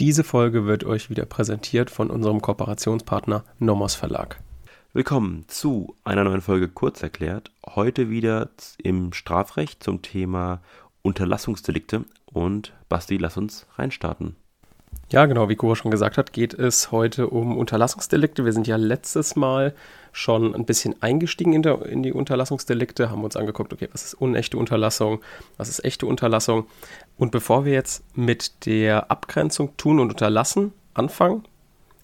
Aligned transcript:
Diese 0.00 0.24
Folge 0.24 0.66
wird 0.66 0.82
euch 0.82 1.08
wieder 1.08 1.24
präsentiert 1.24 1.88
von 1.88 2.10
unserem 2.10 2.42
Kooperationspartner 2.42 3.44
Nomos 3.60 3.94
Verlag. 3.94 4.40
Willkommen 4.92 5.44
zu 5.46 5.94
einer 6.02 6.24
neuen 6.24 6.40
Folge 6.40 6.66
Kurz 6.68 7.00
erklärt. 7.00 7.52
Heute 7.64 8.10
wieder 8.10 8.50
im 8.78 9.12
Strafrecht 9.12 9.84
zum 9.84 10.02
Thema 10.02 10.62
Unterlassungsdelikte. 11.02 12.06
Und 12.24 12.72
Basti, 12.88 13.18
lass 13.18 13.36
uns 13.36 13.68
reinstarten. 13.76 14.34
Ja, 15.10 15.26
genau, 15.26 15.48
wie 15.48 15.56
Kuro 15.56 15.74
schon 15.74 15.90
gesagt 15.90 16.18
hat, 16.18 16.32
geht 16.32 16.54
es 16.54 16.90
heute 16.90 17.28
um 17.28 17.56
Unterlassungsdelikte. 17.56 18.44
Wir 18.44 18.52
sind 18.52 18.66
ja 18.66 18.76
letztes 18.76 19.36
Mal 19.36 19.74
schon 20.12 20.54
ein 20.54 20.64
bisschen 20.64 21.00
eingestiegen 21.02 21.52
in, 21.52 21.62
der, 21.62 21.84
in 21.86 22.02
die 22.02 22.12
Unterlassungsdelikte, 22.12 23.10
haben 23.10 23.24
uns 23.24 23.36
angeguckt, 23.36 23.72
okay, 23.72 23.88
was 23.92 24.04
ist 24.04 24.14
unechte 24.14 24.56
Unterlassung, 24.56 25.20
was 25.56 25.68
ist 25.68 25.84
echte 25.84 26.06
Unterlassung. 26.06 26.66
Und 27.16 27.32
bevor 27.32 27.64
wir 27.64 27.72
jetzt 27.72 28.02
mit 28.16 28.66
der 28.66 29.10
Abgrenzung 29.10 29.76
tun 29.76 30.00
und 30.00 30.10
unterlassen 30.10 30.72
anfangen, 30.94 31.44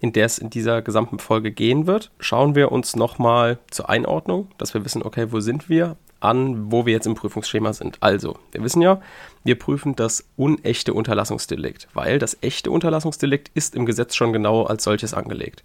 in 0.00 0.12
der 0.12 0.26
es 0.26 0.38
in 0.38 0.50
dieser 0.50 0.82
gesamten 0.82 1.18
Folge 1.18 1.52
gehen 1.52 1.86
wird, 1.86 2.10
schauen 2.18 2.54
wir 2.54 2.72
uns 2.72 2.96
nochmal 2.96 3.58
zur 3.70 3.88
Einordnung, 3.88 4.48
dass 4.58 4.74
wir 4.74 4.84
wissen, 4.84 5.02
okay, 5.02 5.30
wo 5.30 5.40
sind 5.40 5.68
wir, 5.68 5.96
an, 6.20 6.70
wo 6.70 6.86
wir 6.86 6.92
jetzt 6.92 7.06
im 7.06 7.14
Prüfungsschema 7.14 7.72
sind. 7.72 7.98
Also, 8.00 8.38
wir 8.52 8.62
wissen 8.62 8.82
ja, 8.82 9.00
wir 9.44 9.58
prüfen 9.58 9.96
das 9.96 10.24
unechte 10.36 10.94
Unterlassungsdelikt, 10.94 11.88
weil 11.94 12.18
das 12.18 12.36
echte 12.42 12.70
Unterlassungsdelikt 12.70 13.50
ist 13.54 13.74
im 13.74 13.86
Gesetz 13.86 14.14
schon 14.14 14.32
genau 14.32 14.64
als 14.64 14.84
solches 14.84 15.14
angelegt. 15.14 15.62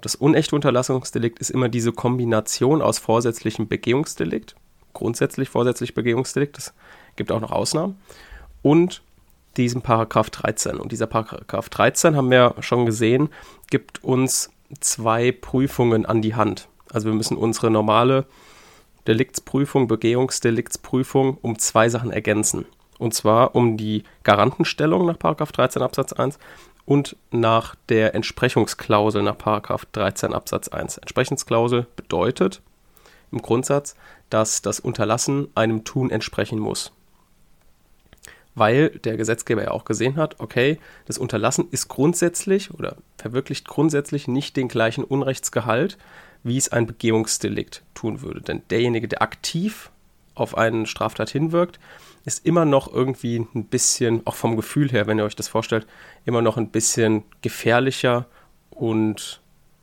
Das 0.00 0.14
unechte 0.14 0.54
Unterlassungsdelikt 0.54 1.38
ist 1.38 1.50
immer 1.50 1.68
diese 1.68 1.92
Kombination 1.92 2.80
aus 2.80 2.98
vorsätzlichem 2.98 3.68
Begehungsdelikt, 3.68 4.54
grundsätzlich 4.92 5.48
vorsätzlich 5.48 5.94
Begehungsdelikt, 5.94 6.58
es 6.58 6.72
gibt 7.16 7.32
auch 7.32 7.40
noch 7.40 7.52
Ausnahmen, 7.52 7.98
und 8.62 9.02
diesem 9.56 9.82
Paragraph 9.82 10.30
13. 10.30 10.76
Und 10.76 10.92
dieser 10.92 11.06
Paragraph 11.06 11.68
13 11.68 12.16
haben 12.16 12.30
wir 12.30 12.54
schon 12.60 12.86
gesehen, 12.86 13.28
gibt 13.68 14.02
uns 14.04 14.50
zwei 14.78 15.32
Prüfungen 15.32 16.06
an 16.06 16.22
die 16.22 16.34
Hand. 16.34 16.68
Also 16.92 17.08
wir 17.08 17.14
müssen 17.14 17.36
unsere 17.36 17.70
normale 17.70 18.26
Deliktsprüfung, 19.10 19.88
Begehungsdeliktsprüfung 19.88 21.36
um 21.42 21.58
zwei 21.58 21.88
Sachen 21.88 22.12
ergänzen. 22.12 22.64
Und 23.00 23.12
zwar 23.12 23.56
um 23.56 23.76
die 23.76 24.04
Garantenstellung 24.22 25.04
nach 25.04 25.16
13 25.16 25.82
Absatz 25.82 26.12
1 26.12 26.38
und 26.84 27.16
nach 27.32 27.74
der 27.88 28.14
Entsprechungsklausel 28.14 29.24
nach 29.24 29.34
13 29.34 30.32
Absatz 30.32 30.68
1. 30.68 30.98
Entsprechungsklausel 30.98 31.88
bedeutet 31.96 32.62
im 33.32 33.42
Grundsatz, 33.42 33.96
dass 34.28 34.62
das 34.62 34.78
Unterlassen 34.78 35.48
einem 35.56 35.82
Tun 35.82 36.10
entsprechen 36.10 36.60
muss. 36.60 36.92
Weil 38.54 38.90
der 38.90 39.16
Gesetzgeber 39.16 39.64
ja 39.64 39.70
auch 39.72 39.84
gesehen 39.84 40.14
hat, 40.14 40.38
okay, 40.38 40.78
das 41.06 41.18
Unterlassen 41.18 41.66
ist 41.72 41.88
grundsätzlich 41.88 42.72
oder 42.72 42.96
verwirklicht 43.18 43.66
grundsätzlich 43.66 44.28
nicht 44.28 44.56
den 44.56 44.68
gleichen 44.68 45.02
Unrechtsgehalt 45.02 45.98
wie 46.42 46.56
es 46.56 46.70
ein 46.70 46.86
Begehungsdelikt 46.86 47.82
tun 47.94 48.22
würde. 48.22 48.40
Denn 48.40 48.62
derjenige, 48.70 49.08
der 49.08 49.22
aktiv 49.22 49.90
auf 50.34 50.56
einen 50.56 50.86
Straftat 50.86 51.30
hinwirkt, 51.30 51.78
ist 52.24 52.44
immer 52.46 52.64
noch 52.64 52.92
irgendwie 52.92 53.46
ein 53.54 53.64
bisschen, 53.64 54.26
auch 54.26 54.34
vom 54.34 54.56
Gefühl 54.56 54.90
her, 54.90 55.06
wenn 55.06 55.18
ihr 55.18 55.24
euch 55.24 55.36
das 55.36 55.48
vorstellt, 55.48 55.86
immer 56.24 56.42
noch 56.42 56.56
ein 56.56 56.70
bisschen 56.70 57.24
gefährlicher 57.42 58.26
und 58.70 59.40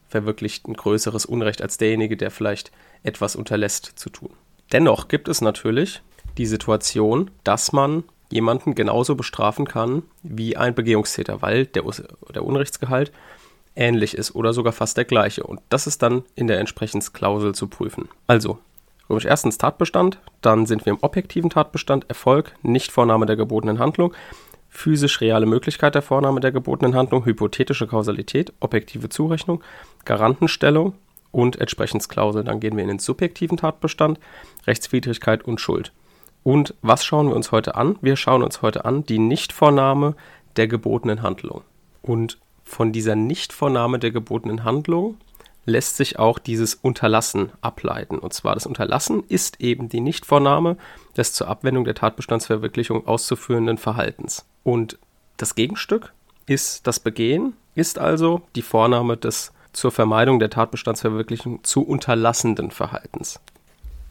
verwirklicht 0.08 0.67
ein 0.67 0.73
größeres 0.73 1.25
Unrecht 1.25 1.61
als 1.61 1.77
derjenige, 1.77 2.17
der 2.17 2.31
vielleicht 2.31 2.71
etwas 3.03 3.36
unterlässt 3.36 3.94
zu 3.95 4.09
tun. 4.09 4.30
Dennoch 4.71 5.08
gibt 5.08 5.27
es 5.27 5.42
natürlich 5.42 6.02
die 6.38 6.45
Situation, 6.45 7.31
dass 7.44 7.71
man 7.71 8.03
jemanden 8.30 8.75
genauso 8.75 9.16
bestrafen 9.16 9.66
kann 9.66 10.03
wie 10.23 10.58
ein 10.58 10.75
Begehungstäter, 10.75 11.42
weil 11.42 11.66
der, 11.66 11.83
der 12.33 12.44
Unrechtsgehalt 12.44 13.11
ähnlich 13.78 14.17
ist 14.17 14.36
oder 14.36 14.53
sogar 14.53 14.73
fast 14.73 14.97
der 14.97 15.06
gleiche. 15.06 15.44
Und 15.44 15.61
das 15.70 15.88
ist 15.88 16.02
dann 16.02 16.23
in 16.36 16.47
der 16.47 16.59
Entsprechensklausel 16.59 17.56
zu 17.56 17.67
prüfen. 17.67 18.09
Also, 18.25 18.59
römisch 19.09 19.25
erstens 19.25 19.58
Tatbestand, 19.58 20.20
dann 20.42 20.65
sind 20.65 20.86
wir 20.86 20.93
im 20.93 20.99
objektiven 21.02 21.49
Tatbestand, 21.49 22.10
Erfolg, 22.10 22.54
Nichtvornahme 22.64 23.26
der 23.26 23.36
gebotenen 23.36 23.80
Handlung, 23.80 24.14
physisch 24.70 25.21
reale 25.21 25.45
Möglichkeit 25.45 25.95
der 25.95 26.02
Vornahme 26.02 26.39
der 26.39 26.52
gebotenen 26.52 26.95
Handlung, 26.95 27.26
hypothetische 27.26 27.88
Kausalität, 27.88 28.54
objektive 28.60 29.10
Zurechnung, 29.10 29.64
Garantenstellung 30.05 30.94
und 31.32 31.59
Entsprechensklausel. 31.59 32.44
Dann 32.44 32.59
gehen 32.59 32.76
wir 32.76 32.83
in 32.83 32.89
den 32.89 32.99
subjektiven 32.99 33.58
Tatbestand, 33.58 34.20
Rechtswidrigkeit 34.65 35.45
und 35.45 35.61
Schuld. 35.61 35.94
Und 36.44 36.76
was 36.82 37.04
schauen 37.04 37.27
wir 37.27 37.36
uns 37.36 37.52
heute 37.52 37.76
an? 37.76 37.98
Wir 38.02 38.15
schauen 38.15 38.44
uns 38.44 38.61
heute 38.61 38.86
an 38.86 39.04
die 39.04 39.20
Nichtvornahme 39.20 40.15
der 40.55 40.67
gebotenen 40.67 41.21
Handlung. 41.21 41.61
Und 42.02 42.38
von 42.67 42.92
dieser 42.92 43.16
Nichtvornahme 43.16 43.98
der 43.98 44.11
gebotenen 44.11 44.64
Handlung 44.64 45.17
lässt 45.66 45.98
sich 45.98 46.17
auch 46.20 46.39
dieses 46.39 46.76
Unterlassen 46.76 47.52
ableiten. 47.61 48.20
Und 48.20 48.33
zwar 48.33 48.54
das 48.55 48.66
Unterlassen 48.66 49.23
ist 49.28 49.60
eben 49.60 49.89
die 49.89 50.00
Nichtvornahme 50.00 50.77
des 51.16 51.33
zur 51.33 51.48
Abwendung 51.48 51.83
der 51.83 51.95
Tatbestandsverwirklichung 51.95 53.08
auszuführenden 53.08 53.77
Verhaltens. 53.77 54.45
Und 54.64 54.98
das 55.38 55.56
Gegenstück 55.56 56.14
ist 56.45 56.88
das 56.88 57.00
Begehen, 57.00 57.54
ist 57.76 58.00
also 58.00 58.42
die 58.56 58.61
Vornahme 58.61 59.17
des 59.17 59.52
zur 59.73 59.92
Vermeidung 59.92 60.39
der 60.39 60.50
Tatbestandsverwirklichung 60.50 61.64
zu 61.64 61.83
unterlassenden 61.83 62.72
Verhaltens. 62.72 63.39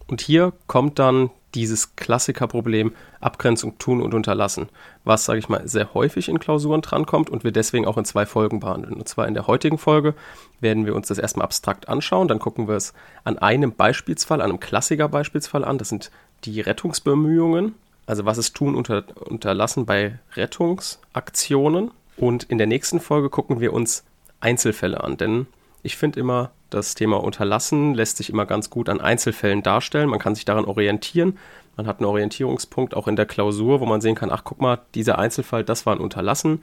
Und 0.06 0.20
hier 0.20 0.52
kommt 0.66 0.98
dann 0.98 1.30
dieses 1.56 1.96
Klassikerproblem 1.96 2.92
Abgrenzung 3.20 3.78
tun 3.78 4.02
und 4.02 4.14
unterlassen, 4.14 4.68
was, 5.04 5.24
sage 5.24 5.38
ich 5.38 5.48
mal, 5.48 5.66
sehr 5.66 5.94
häufig 5.94 6.28
in 6.28 6.38
Klausuren 6.38 6.82
drankommt 6.82 7.30
und 7.30 7.42
wir 7.42 7.50
deswegen 7.50 7.86
auch 7.86 7.96
in 7.96 8.04
zwei 8.04 8.26
Folgen 8.26 8.60
behandeln. 8.60 8.94
Und 8.94 9.08
zwar 9.08 9.26
in 9.26 9.34
der 9.34 9.46
heutigen 9.46 9.78
Folge 9.78 10.14
werden 10.60 10.86
wir 10.86 10.94
uns 10.94 11.08
das 11.08 11.18
erstmal 11.18 11.44
abstrakt 11.44 11.88
anschauen, 11.88 12.28
dann 12.28 12.38
gucken 12.38 12.68
wir 12.68 12.76
es 12.76 12.92
an 13.24 13.38
einem 13.38 13.72
Beispielsfall, 13.72 14.40
an 14.40 14.50
einem 14.50 14.60
Klassiker-Beispielsfall 14.60 15.64
an. 15.64 15.78
Das 15.78 15.88
sind 15.88 16.10
die 16.44 16.60
Rettungsbemühungen, 16.60 17.74
also 18.06 18.24
was 18.24 18.38
ist 18.38 18.54
tun 18.54 18.74
unter, 18.74 19.04
unterlassen 19.28 19.86
bei 19.86 20.18
Rettungsaktionen. 20.34 21.90
Und 22.16 22.44
in 22.44 22.58
der 22.58 22.66
nächsten 22.66 23.00
Folge 23.00 23.30
gucken 23.30 23.60
wir 23.60 23.72
uns 23.72 24.04
Einzelfälle 24.40 25.02
an, 25.02 25.16
denn 25.16 25.46
ich 25.82 25.96
finde 25.96 26.20
immer, 26.20 26.50
das 26.70 26.94
Thema 26.94 27.22
Unterlassen 27.22 27.94
lässt 27.94 28.16
sich 28.16 28.30
immer 28.30 28.46
ganz 28.46 28.70
gut 28.70 28.88
an 28.88 29.00
Einzelfällen 29.00 29.62
darstellen. 29.62 30.08
Man 30.08 30.18
kann 30.18 30.34
sich 30.34 30.44
daran 30.44 30.64
orientieren. 30.64 31.38
Man 31.76 31.86
hat 31.86 31.98
einen 31.98 32.06
Orientierungspunkt 32.06 32.94
auch 32.94 33.06
in 33.06 33.16
der 33.16 33.26
Klausur, 33.26 33.80
wo 33.80 33.86
man 33.86 34.00
sehen 34.00 34.14
kann, 34.14 34.30
ach 34.30 34.44
guck 34.44 34.60
mal, 34.60 34.80
dieser 34.94 35.18
Einzelfall, 35.18 35.62
das 35.62 35.86
war 35.86 35.94
ein 35.94 36.00
Unterlassen. 36.00 36.62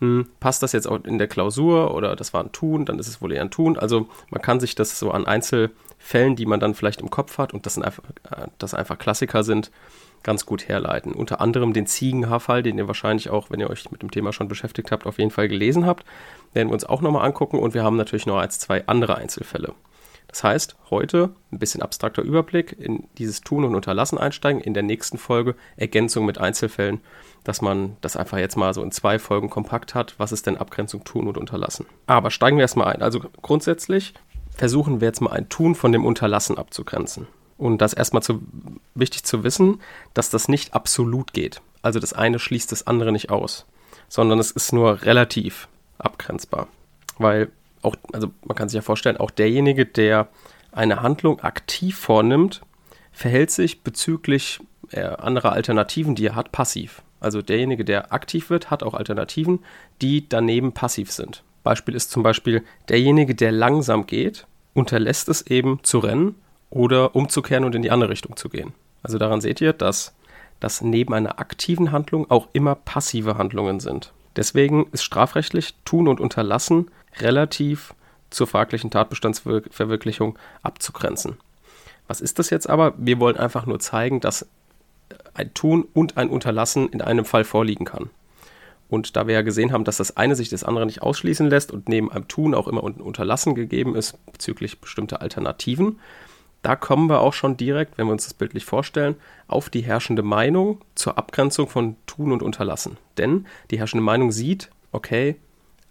Hm, 0.00 0.28
passt 0.40 0.62
das 0.62 0.72
jetzt 0.72 0.88
auch 0.88 1.04
in 1.04 1.18
der 1.18 1.28
Klausur 1.28 1.94
oder 1.94 2.16
das 2.16 2.32
war 2.32 2.42
ein 2.42 2.52
Tun, 2.52 2.86
dann 2.86 2.98
ist 2.98 3.06
es 3.06 3.20
wohl 3.20 3.32
eher 3.32 3.42
ein 3.42 3.50
Tun. 3.50 3.78
Also 3.78 4.08
man 4.30 4.40
kann 4.40 4.58
sich 4.58 4.74
das 4.74 4.98
so 4.98 5.10
an 5.10 5.26
Einzelfällen, 5.26 6.36
die 6.36 6.46
man 6.46 6.58
dann 6.58 6.74
vielleicht 6.74 7.02
im 7.02 7.10
Kopf 7.10 7.36
hat 7.36 7.52
und 7.52 7.66
das, 7.66 7.78
einfach, 7.78 8.02
äh, 8.30 8.46
das 8.56 8.72
einfach 8.72 8.98
Klassiker 8.98 9.44
sind, 9.44 9.70
ganz 10.22 10.46
gut 10.46 10.68
herleiten. 10.68 11.12
Unter 11.12 11.40
anderem 11.40 11.72
den 11.72 11.86
Ziegenhaarfall, 11.86 12.62
den 12.62 12.78
ihr 12.78 12.86
wahrscheinlich 12.86 13.30
auch, 13.30 13.50
wenn 13.50 13.60
ihr 13.60 13.70
euch 13.70 13.90
mit 13.90 14.02
dem 14.02 14.10
Thema 14.10 14.32
schon 14.32 14.48
beschäftigt 14.48 14.90
habt, 14.90 15.06
auf 15.06 15.18
jeden 15.18 15.30
Fall 15.30 15.48
gelesen 15.48 15.86
habt, 15.86 16.04
werden 16.52 16.68
wir 16.68 16.74
uns 16.74 16.84
auch 16.84 17.00
nochmal 17.00 17.26
angucken 17.26 17.58
und 17.58 17.74
wir 17.74 17.84
haben 17.84 17.96
natürlich 17.96 18.26
noch 18.26 18.38
als 18.38 18.58
zwei 18.58 18.86
andere 18.86 19.16
Einzelfälle. 19.16 19.74
Das 20.30 20.44
heißt, 20.44 20.76
heute 20.90 21.30
ein 21.50 21.58
bisschen 21.58 21.82
abstrakter 21.82 22.22
Überblick 22.22 22.76
in 22.78 23.08
dieses 23.18 23.40
Tun 23.40 23.64
und 23.64 23.74
Unterlassen 23.74 24.16
einsteigen, 24.16 24.60
in 24.60 24.74
der 24.74 24.84
nächsten 24.84 25.18
Folge 25.18 25.56
Ergänzung 25.76 26.24
mit 26.24 26.38
Einzelfällen, 26.38 27.00
dass 27.42 27.62
man 27.62 27.96
das 28.00 28.16
einfach 28.16 28.38
jetzt 28.38 28.56
mal 28.56 28.72
so 28.72 28.82
in 28.82 28.92
zwei 28.92 29.18
Folgen 29.18 29.50
kompakt 29.50 29.96
hat, 29.96 30.14
was 30.18 30.30
ist 30.30 30.46
denn 30.46 30.56
Abgrenzung 30.56 31.02
Tun 31.02 31.26
und 31.26 31.36
Unterlassen. 31.36 31.86
Aber 32.06 32.30
steigen 32.30 32.58
wir 32.58 32.62
erstmal 32.62 32.94
ein. 32.94 33.02
Also 33.02 33.20
grundsätzlich 33.42 34.14
versuchen 34.56 35.00
wir 35.00 35.08
jetzt 35.08 35.20
mal 35.20 35.32
ein 35.32 35.48
Tun 35.48 35.74
von 35.74 35.90
dem 35.90 36.04
Unterlassen 36.04 36.58
abzugrenzen. 36.58 37.26
Und 37.60 37.82
das 37.82 37.92
erstmal 37.92 38.22
zu, 38.22 38.40
wichtig 38.94 39.24
zu 39.24 39.44
wissen, 39.44 39.82
dass 40.14 40.30
das 40.30 40.48
nicht 40.48 40.72
absolut 40.72 41.34
geht. 41.34 41.60
Also 41.82 42.00
das 42.00 42.14
eine 42.14 42.38
schließt 42.38 42.72
das 42.72 42.86
andere 42.86 43.12
nicht 43.12 43.28
aus, 43.28 43.66
sondern 44.08 44.38
es 44.38 44.50
ist 44.50 44.72
nur 44.72 45.02
relativ 45.02 45.68
abgrenzbar. 45.98 46.68
Weil 47.18 47.52
auch, 47.82 47.96
also 48.14 48.30
man 48.46 48.56
kann 48.56 48.70
sich 48.70 48.76
ja 48.76 48.82
vorstellen, 48.82 49.18
auch 49.18 49.30
derjenige, 49.30 49.84
der 49.84 50.28
eine 50.72 51.02
Handlung 51.02 51.40
aktiv 51.40 51.98
vornimmt, 51.98 52.62
verhält 53.12 53.50
sich 53.50 53.82
bezüglich 53.82 54.60
äh, 54.90 55.02
anderer 55.02 55.52
Alternativen, 55.52 56.14
die 56.14 56.28
er 56.28 56.36
hat, 56.36 56.52
passiv. 56.52 57.02
Also 57.20 57.42
derjenige, 57.42 57.84
der 57.84 58.14
aktiv 58.14 58.48
wird, 58.48 58.70
hat 58.70 58.82
auch 58.82 58.94
Alternativen, 58.94 59.58
die 60.00 60.26
daneben 60.26 60.72
passiv 60.72 61.12
sind. 61.12 61.44
Beispiel 61.62 61.94
ist 61.94 62.10
zum 62.10 62.22
Beispiel 62.22 62.64
derjenige, 62.88 63.34
der 63.34 63.52
langsam 63.52 64.06
geht, 64.06 64.46
unterlässt 64.72 65.28
es 65.28 65.42
eben 65.42 65.80
zu 65.82 65.98
rennen 65.98 66.36
oder 66.70 67.14
umzukehren 67.14 67.64
und 67.64 67.74
in 67.74 67.82
die 67.82 67.90
andere 67.90 68.10
Richtung 68.10 68.36
zu 68.36 68.48
gehen. 68.48 68.72
Also 69.02 69.18
daran 69.18 69.40
seht 69.40 69.60
ihr, 69.60 69.72
dass 69.72 70.14
das 70.60 70.82
neben 70.82 71.14
einer 71.14 71.38
aktiven 71.38 71.90
Handlung 71.90 72.30
auch 72.30 72.48
immer 72.52 72.74
passive 72.74 73.38
Handlungen 73.38 73.80
sind. 73.80 74.12
Deswegen 74.36 74.86
ist 74.92 75.02
strafrechtlich 75.02 75.74
Tun 75.84 76.06
und 76.06 76.20
Unterlassen 76.20 76.90
relativ 77.18 77.94
zur 78.30 78.46
fraglichen 78.46 78.90
Tatbestandsverwirklichung 78.90 80.38
abzugrenzen. 80.62 81.36
Was 82.06 82.20
ist 82.20 82.38
das 82.38 82.50
jetzt 82.50 82.68
aber? 82.68 82.94
Wir 82.96 83.18
wollen 83.18 83.36
einfach 83.36 83.66
nur 83.66 83.80
zeigen, 83.80 84.20
dass 84.20 84.46
ein 85.34 85.52
Tun 85.54 85.86
und 85.94 86.16
ein 86.16 86.28
Unterlassen 86.28 86.88
in 86.90 87.02
einem 87.02 87.24
Fall 87.24 87.44
vorliegen 87.44 87.84
kann. 87.84 88.10
Und 88.88 89.16
da 89.16 89.26
wir 89.26 89.34
ja 89.34 89.42
gesehen 89.42 89.72
haben, 89.72 89.84
dass 89.84 89.96
das 89.96 90.16
eine 90.16 90.34
sich 90.34 90.48
das 90.48 90.64
andere 90.64 90.86
nicht 90.86 91.02
ausschließen 91.02 91.48
lässt 91.48 91.70
und 91.70 91.88
neben 91.88 92.10
einem 92.10 92.26
Tun 92.26 92.54
auch 92.54 92.66
immer 92.66 92.82
ein 92.82 92.94
Unterlassen 92.94 93.54
gegeben 93.54 93.94
ist 93.94 94.14
bezüglich 94.32 94.80
bestimmter 94.80 95.22
Alternativen, 95.22 96.00
da 96.62 96.76
kommen 96.76 97.08
wir 97.08 97.20
auch 97.20 97.32
schon 97.32 97.56
direkt, 97.56 97.96
wenn 97.96 98.06
wir 98.06 98.12
uns 98.12 98.24
das 98.24 98.34
bildlich 98.34 98.64
vorstellen, 98.64 99.16
auf 99.48 99.70
die 99.70 99.80
herrschende 99.80 100.22
Meinung 100.22 100.80
zur 100.94 101.16
Abgrenzung 101.16 101.68
von 101.68 101.96
Tun 102.06 102.32
und 102.32 102.42
Unterlassen. 102.42 102.98
Denn 103.16 103.46
die 103.70 103.78
herrschende 103.78 104.04
Meinung 104.04 104.30
sieht, 104.30 104.70
okay, 104.92 105.36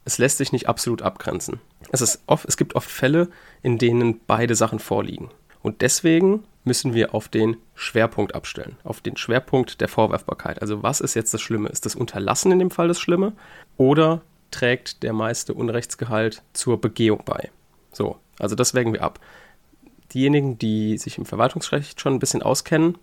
es 0.05 0.17
lässt 0.17 0.37
sich 0.37 0.51
nicht 0.51 0.67
absolut 0.67 1.01
abgrenzen. 1.01 1.59
Es, 1.91 2.21
oft, 2.27 2.45
es 2.45 2.57
gibt 2.57 2.75
oft 2.75 2.89
Fälle, 2.89 3.29
in 3.61 3.77
denen 3.77 4.21
beide 4.25 4.55
Sachen 4.55 4.79
vorliegen. 4.79 5.29
Und 5.61 5.81
deswegen 5.81 6.43
müssen 6.63 6.93
wir 6.93 7.13
auf 7.13 7.27
den 7.27 7.57
Schwerpunkt 7.73 8.35
abstellen, 8.35 8.77
auf 8.83 9.01
den 9.01 9.17
Schwerpunkt 9.17 9.81
der 9.81 9.87
Vorwerfbarkeit. 9.87 10.61
Also 10.61 10.83
was 10.83 11.01
ist 11.01 11.15
jetzt 11.15 11.33
das 11.33 11.41
Schlimme? 11.41 11.69
Ist 11.69 11.85
das 11.85 11.95
Unterlassen 11.95 12.51
in 12.51 12.59
dem 12.59 12.71
Fall 12.71 12.87
das 12.87 12.99
Schlimme 12.99 13.33
oder 13.77 14.21
trägt 14.51 15.03
der 15.03 15.13
meiste 15.13 15.53
Unrechtsgehalt 15.53 16.43
zur 16.53 16.79
Begehung 16.79 17.23
bei? 17.25 17.49
So, 17.91 18.17
also 18.37 18.55
das 18.55 18.73
wägen 18.73 18.93
wir 18.93 19.03
ab. 19.03 19.19
Diejenigen, 20.13 20.57
die 20.57 20.97
sich 20.97 21.17
im 21.17 21.25
Verwaltungsrecht 21.25 21.99
schon 21.99 22.13
ein 22.13 22.19
bisschen 22.19 22.41
auskennen, 22.41 22.97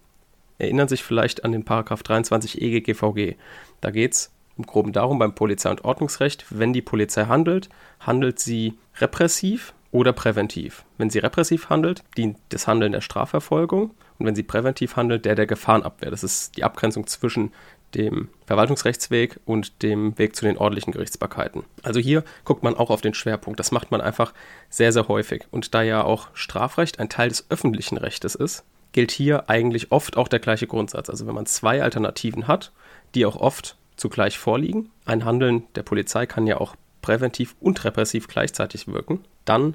erinnern 0.59 0.89
sich 0.89 1.03
vielleicht 1.03 1.45
an 1.45 1.53
den 1.53 1.65
Paragraph 1.65 2.03
23 2.03 2.61
EGGVG. 2.61 3.37
Da 3.81 3.91
geht 3.91 4.13
es 4.15 4.33
im 4.57 4.65
Groben 4.65 4.93
darum, 4.93 5.19
beim 5.19 5.35
Polizei- 5.35 5.71
und 5.71 5.85
Ordnungsrecht, 5.85 6.47
wenn 6.51 6.73
die 6.73 6.83
Polizei 6.83 7.27
handelt, 7.27 7.69
handelt 8.01 8.39
sie 8.39 8.79
repressiv 8.99 9.75
oder 9.93 10.13
präventiv. 10.13 10.85
Wenn 10.99 11.11
sie 11.11 11.19
repressiv 11.19 11.69
handelt, 11.69 12.03
dient 12.17 12.39
das 12.49 12.67
Handeln 12.67 12.93
der 12.93 13.01
Strafverfolgung 13.01 13.91
und 14.19 14.27
wenn 14.27 14.35
sie 14.35 14.43
präventiv 14.43 14.97
handelt, 14.97 15.25
der 15.25 15.35
der 15.35 15.47
Gefahrenabwehr. 15.47 16.11
Das 16.11 16.25
ist 16.25 16.57
die 16.57 16.65
Abgrenzung 16.65 17.07
zwischen 17.07 17.53
dem 17.95 18.29
Verwaltungsrechtsweg 18.47 19.41
und 19.45 19.83
dem 19.83 20.19
Weg 20.19 20.37
zu 20.37 20.45
den 20.45 20.59
ordentlichen 20.59 20.93
Gerichtsbarkeiten. 20.93 21.65
Also 21.83 22.01
hier 22.01 22.25
guckt 22.45 22.63
man 22.63 22.75
auch 22.75 22.91
auf 22.91 23.01
den 23.01 23.15
Schwerpunkt. 23.15 23.59
Das 23.59 23.73
macht 23.73 23.91
man 23.91 24.01
einfach 24.01 24.33
sehr, 24.69 24.93
sehr 24.93 25.09
häufig. 25.09 25.45
Und 25.51 25.75
da 25.75 25.83
ja 25.83 26.05
auch 26.05 26.29
Strafrecht 26.35 27.01
ein 27.01 27.09
Teil 27.09 27.29
des 27.29 27.47
öffentlichen 27.51 27.97
Rechtes 27.97 28.35
ist, 28.35 28.65
gilt 28.93 29.11
hier 29.11 29.49
eigentlich 29.49 29.93
oft 29.93 30.17
auch 30.17 30.29
der 30.29 30.41
gleiche 30.41 30.67
Grundsatz. 30.67 31.11
Also 31.11 31.27
wenn 31.27 31.35
man 31.35 31.47
zwei 31.47 31.83
Alternativen 31.83 32.49
hat, 32.49 32.73
die 33.15 33.27
auch 33.27 33.37
oft 33.37 33.77
zugleich 33.97 34.39
vorliegen, 34.39 34.91
ein 35.05 35.25
Handeln 35.25 35.65
der 35.75 35.83
Polizei 35.83 36.27
kann 36.27 36.47
ja 36.47 36.59
auch 36.59 36.77
präventiv 37.03 37.55
und 37.61 37.85
repressiv 37.85 38.27
gleichzeitig 38.29 38.89
wirken, 38.89 39.25
dann 39.45 39.75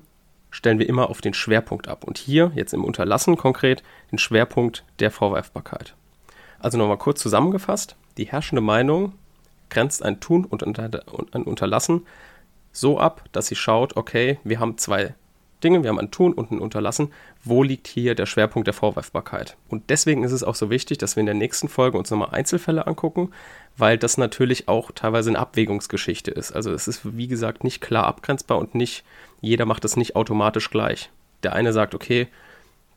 stellen 0.52 0.80
wir 0.80 0.90
immer 0.90 1.10
auf 1.10 1.22
den 1.22 1.34
Schwerpunkt 1.34 1.88
ab. 1.88 2.04
Und 2.04 2.18
hier, 2.18 2.52
jetzt 2.56 2.74
im 2.74 2.84
Unterlassen 2.84 3.38
konkret, 3.38 3.84
den 4.12 4.18
Schwerpunkt 4.18 4.84
der 5.00 5.12
Vorwerfbarkeit. 5.12 5.96
Also 6.60 6.78
nochmal 6.78 6.98
kurz 6.98 7.22
zusammengefasst, 7.22 7.96
die 8.18 8.26
herrschende 8.26 8.62
Meinung 8.62 9.14
grenzt 9.70 10.04
ein 10.04 10.20
Tun 10.20 10.46
und 10.46 10.64
ein 10.64 11.44
Unterlassen 11.44 12.06
so 12.72 13.00
ab, 13.00 13.24
dass 13.32 13.48
sie 13.48 13.56
schaut, 13.56 13.98
okay, 13.98 14.40
wir 14.44 14.60
haben 14.60 14.78
zwei 14.78 15.14
Dinge, 15.64 15.84
wir 15.84 15.90
haben 15.90 16.00
ein 16.00 16.12
Tun 16.12 16.34
und 16.34 16.52
ein 16.52 16.60
Unterlassen. 16.60 17.12
Wo 17.44 17.64
liegt 17.64 17.88
hier 17.88 18.16
der 18.16 18.26
Schwerpunkt 18.26 18.68
der 18.68 18.74
Vorwerfbarkeit? 18.74 19.58
Und 19.70 19.90
deswegen 19.90 20.24
ist 20.24 20.32
es 20.32 20.44
auch 20.44 20.56
so 20.56 20.70
wichtig, 20.70 20.98
dass 20.98 21.16
wir 21.16 21.22
in 21.22 21.28
der 21.28 21.36
nächsten 21.36 21.68
Folge 21.68 21.98
uns 21.98 22.10
nochmal 22.10 22.32
Einzelfälle 22.32 22.88
angucken, 22.88 23.32
weil 23.78 23.98
das 23.98 24.18
natürlich 24.18 24.68
auch 24.68 24.92
teilweise 24.92 25.30
eine 25.30 25.40
Abwägungsgeschichte 25.40 26.32
ist. 26.32 26.52
Also 26.52 26.72
es 26.72 26.88
ist, 26.88 27.16
wie 27.18 27.28
gesagt, 27.28 27.64
nicht 27.64 27.82
klar 27.82 28.06
abgrenzbar 28.06 28.58
und 28.58 28.76
nicht, 28.76 29.04
jeder 29.40 29.66
macht 29.66 29.84
das 29.84 29.98
nicht 29.98 30.16
automatisch 30.16 30.70
gleich. 30.72 31.10
Der 31.44 31.54
eine 31.54 31.74
sagt, 31.74 31.96
okay, 31.96 32.28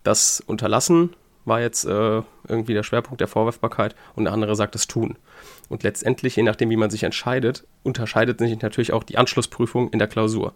das 0.02 0.42
Unterlassen 0.46 1.14
war 1.44 1.60
jetzt 1.60 1.84
äh, 1.84 2.22
irgendwie 2.48 2.74
der 2.74 2.82
Schwerpunkt 2.82 3.20
der 3.20 3.28
Vorwerfbarkeit 3.28 3.94
und 4.14 4.24
der 4.24 4.32
andere 4.32 4.56
sagt 4.56 4.74
das 4.74 4.86
Tun. 4.86 5.16
Und 5.68 5.82
letztendlich, 5.82 6.36
je 6.36 6.42
nachdem, 6.42 6.70
wie 6.70 6.76
man 6.76 6.90
sich 6.90 7.02
entscheidet, 7.02 7.66
unterscheidet 7.82 8.38
sich 8.38 8.60
natürlich 8.60 8.92
auch 8.92 9.02
die 9.02 9.18
Anschlussprüfung 9.18 9.90
in 9.90 9.98
der 9.98 10.08
Klausur. 10.08 10.54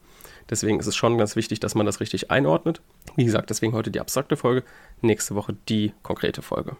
Deswegen 0.51 0.81
ist 0.81 0.87
es 0.87 0.97
schon 0.97 1.19
ganz 1.19 1.37
wichtig, 1.37 1.61
dass 1.61 1.75
man 1.75 1.87
das 1.87 2.01
richtig 2.01 2.31
einordnet. 2.31 2.81
Wie 3.17 3.25
gesagt, 3.25 3.51
deswegen 3.51 3.75
heute 3.75 3.91
die 3.91 4.01
abstrakte 4.01 4.37
Folge, 4.37 4.65
nächste 5.03 5.35
Woche 5.35 5.55
die 5.69 5.93
konkrete 6.03 6.43
Folge. 6.43 6.77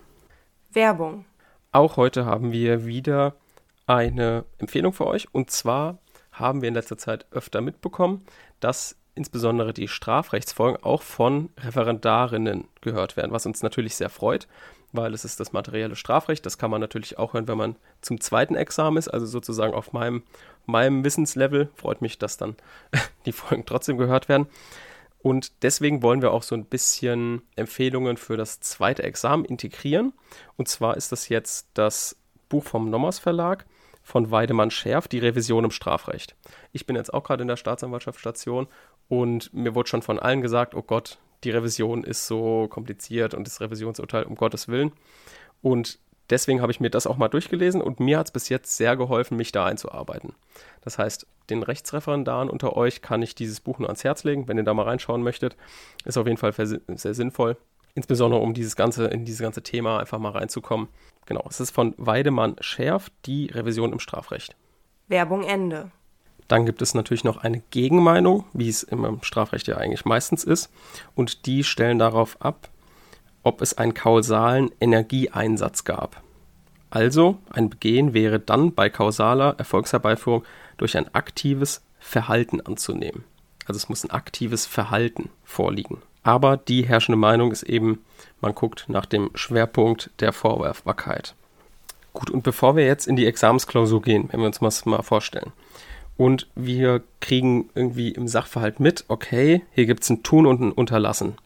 Werbung. 0.73 1.25
Auch 1.73 1.97
heute 1.97 2.25
haben 2.25 2.53
wir 2.53 2.87
wieder 2.87 3.35
eine 3.87 4.45
Empfehlung 4.59 4.93
für 4.93 5.07
euch. 5.07 5.29
Und 5.33 5.51
zwar 5.51 5.99
haben 6.33 6.63
wir 6.63 6.69
in 6.69 6.75
letzter 6.75 6.99
Zeit 6.99 7.27
öfter 7.31 7.61
mitbekommen, 7.61 8.25
dass 8.61 8.97
insbesondere 9.19 9.75
die 9.75 9.89
Strafrechtsfolgen 9.89 10.83
auch 10.83 11.03
von 11.03 11.51
Referendarinnen 11.59 12.69
gehört 12.81 13.17
werden, 13.17 13.33
was 13.33 13.45
uns 13.45 13.63
natürlich 13.63 13.97
sehr 13.97 14.09
freut, 14.09 14.49
weil 14.93 15.13
es 15.13 15.25
ist 15.25 15.41
das 15.41 15.53
materielle 15.53 15.97
Strafrecht. 15.97 16.47
Das 16.47 16.57
kann 16.57 16.71
man 16.71 16.81
natürlich 16.81 17.19
auch 17.19 17.35
hören, 17.35 17.49
wenn 17.49 17.59
man 17.59 17.77
zum 18.01 18.21
zweiten 18.21 18.55
Examen 18.55 18.97
ist, 18.97 19.09
also 19.09 19.27
sozusagen 19.27 19.75
auf 19.75 19.93
meinem, 19.93 20.23
meinem 20.67 21.05
Wissenslevel. 21.05 21.69
Freut 21.75 22.01
mich, 22.01 22.19
dass 22.19 22.37
dann 22.37 22.57
die 23.27 23.33
Folgen 23.33 23.67
trotzdem 23.67 23.99
gehört 23.99 24.29
werden. 24.29 24.47
Und 25.21 25.63
deswegen 25.63 26.03
wollen 26.03 26.23
wir 26.23 26.33
auch 26.33 26.45
so 26.45 26.55
ein 26.55 26.65
bisschen 26.65 27.43
Empfehlungen 27.57 28.17
für 28.17 28.37
das 28.37 28.61
zweite 28.61 29.03
Examen 29.03 29.45
integrieren. 29.45 30.13
Und 30.57 30.69
zwar 30.69 30.97
ist 30.97 31.11
das 31.11 31.29
jetzt 31.29 31.69
das 31.75 32.17
Buch 32.49 32.65
vom 32.65 32.89
Nommers 32.89 33.19
Verlag 33.19 33.67
von 34.09 34.31
Weidemann 34.31 34.71
Schärf, 34.71 35.07
die 35.07 35.19
Revision 35.19 35.65
im 35.65 35.71
Strafrecht. 35.71 36.35
Ich 36.73 36.87
bin 36.87 36.97
jetzt 36.97 37.13
auch 37.13 37.25
gerade 37.25 37.43
in 37.43 37.49
der 37.49 37.57
Staatsanwaltschaftsstation 37.57 38.67
und 39.09 39.53
mir 39.53 39.75
wurde 39.75 39.89
schon 39.89 40.03
von 40.03 40.19
allen 40.19 40.43
gesagt, 40.43 40.75
oh 40.75 40.83
Gott, 40.83 41.19
die 41.45 41.51
Revision 41.51 42.05
ist 42.05 42.27
so 42.27 42.69
kompliziert 42.69 43.35
und 43.35 43.47
das 43.47 43.61
Revisionsurteil 43.61 44.25
um 44.25 44.35
Gottes 44.35 44.69
Willen. 44.69 44.93
Und 45.63 45.99
deswegen 46.31 46.61
habe 46.61 46.73
ich 46.73 46.81
mir 46.81 46.91
das 46.91 47.07
auch 47.07 47.17
mal 47.17 47.29
durchgelesen 47.29 47.81
und 47.81 48.01
mir 48.01 48.19
hat 48.19 48.27
es 48.27 48.33
bis 48.33 48.49
jetzt 48.49 48.77
sehr 48.77 48.97
geholfen, 48.97 49.37
mich 49.37 49.53
da 49.53 49.65
einzuarbeiten. 49.65 50.35
Das 50.83 50.99
heißt, 50.99 51.27
den 51.51 51.63
Rechtsreferendaren 51.63 52.51
unter 52.51 52.77
euch 52.77 53.03
kann 53.03 53.23
ich 53.23 53.35
dieses 53.35 53.61
Buch 53.61 53.79
nur 53.79 53.89
ans 53.89 54.05
Herz 54.05 54.25
legen, 54.25 54.49
wenn 54.49 54.59
ihr 54.59 54.65
da 54.65 54.75
mal 54.75 54.83
reinschauen 54.83 55.23
möchtet. 55.23 55.57
Ist 56.05 56.19
auf 56.19 56.27
jeden 56.27 56.39
Fall 56.39 56.53
sehr 56.53 57.15
sinnvoll. 57.15 57.57
Insbesondere 57.95 58.41
um 58.43 58.53
dieses 58.53 58.77
ganze, 58.77 59.07
in 59.07 59.25
dieses 59.25 59.41
ganze 59.41 59.63
Thema 59.63 59.99
einfach 59.99 60.19
mal 60.19 60.33
reinzukommen. 60.33 60.89
Genau, 61.27 61.45
es 61.49 61.61
ist 61.61 61.71
von 61.71 61.95
Weidemann 61.97 62.57
Schärf, 62.61 63.11
die 63.27 63.47
Revision 63.47 63.93
im 63.93 63.99
Strafrecht. 63.99 64.55
Werbung 65.09 65.45
Ende. 65.45 65.91
Dann 66.49 66.65
gibt 66.65 66.81
es 66.81 66.95
natürlich 66.95 67.25
noch 67.25 67.37
eine 67.37 67.61
Gegenmeinung, 67.71 68.45
wie 68.55 68.69
es 68.69 68.83
im 68.83 69.19
Strafrecht 69.23 69.69
ja 69.69 69.77
eigentlich 69.77 70.07
meistens 70.07 70.45
ist. 70.45 70.71
Und 71.15 71.47
die 71.47 71.63
stellen 71.63 71.99
darauf 71.99 72.41
ab, 72.41 72.71
ob 73.43 73.61
es 73.61 73.77
einen 73.77 73.95
kausalen 73.95 74.71
Energieeinsatz 74.81 75.85
gab. 75.85 76.23
Also 76.91 77.39
ein 77.51 77.69
Begehen 77.69 78.15
wäre 78.15 78.41
dann 78.41 78.75
bei 78.75 78.89
kausaler 78.89 79.55
Erfolgsherbeiführung 79.59 80.45
durch 80.79 80.97
ein 80.97 81.15
aktives 81.15 81.83
Verhalten 81.99 82.63
anzunehmen. 82.63 83.25
Also 83.67 83.77
es 83.77 83.91
muss 83.91 84.05
ein 84.05 84.11
aktives 84.11 84.65
Verhalten 84.65 85.29
vorliegen. 85.45 85.99
Aber 86.23 86.57
die 86.57 86.87
herrschende 86.87 87.19
Meinung 87.19 87.53
ist 87.53 87.63
eben, 87.63 88.03
man 88.41 88.55
guckt 88.55 88.87
nach 88.89 89.07
dem 89.07 89.31
Schwerpunkt 89.35 90.11
der 90.21 90.33
Vorwerfbarkeit. 90.33 91.35
Gut, 92.15 92.31
und 92.31 92.43
bevor 92.43 92.77
wir 92.77 92.87
jetzt 92.87 93.07
in 93.07 93.17
die 93.17 93.27
Examensklausur 93.27 94.01
gehen, 94.03 94.29
wenn 94.31 94.41
wir 94.41 94.47
uns 94.47 94.59
das 94.59 94.87
mal 94.87 95.03
vorstellen, 95.03 95.53
und 96.19 96.49
wir 96.57 97.03
kriegen 97.21 97.71
irgendwie 97.75 98.11
im 98.11 98.29
Sachverhalt 98.29 98.81
mit, 98.81 99.05
okay, 99.07 99.63
hier 99.71 99.87
gibt 99.87 100.03
es 100.03 100.11
ein 100.11 100.25
Tun 100.25 100.47
und 100.47 100.61
ein 100.61 100.73
Unterlassen. 100.73 101.37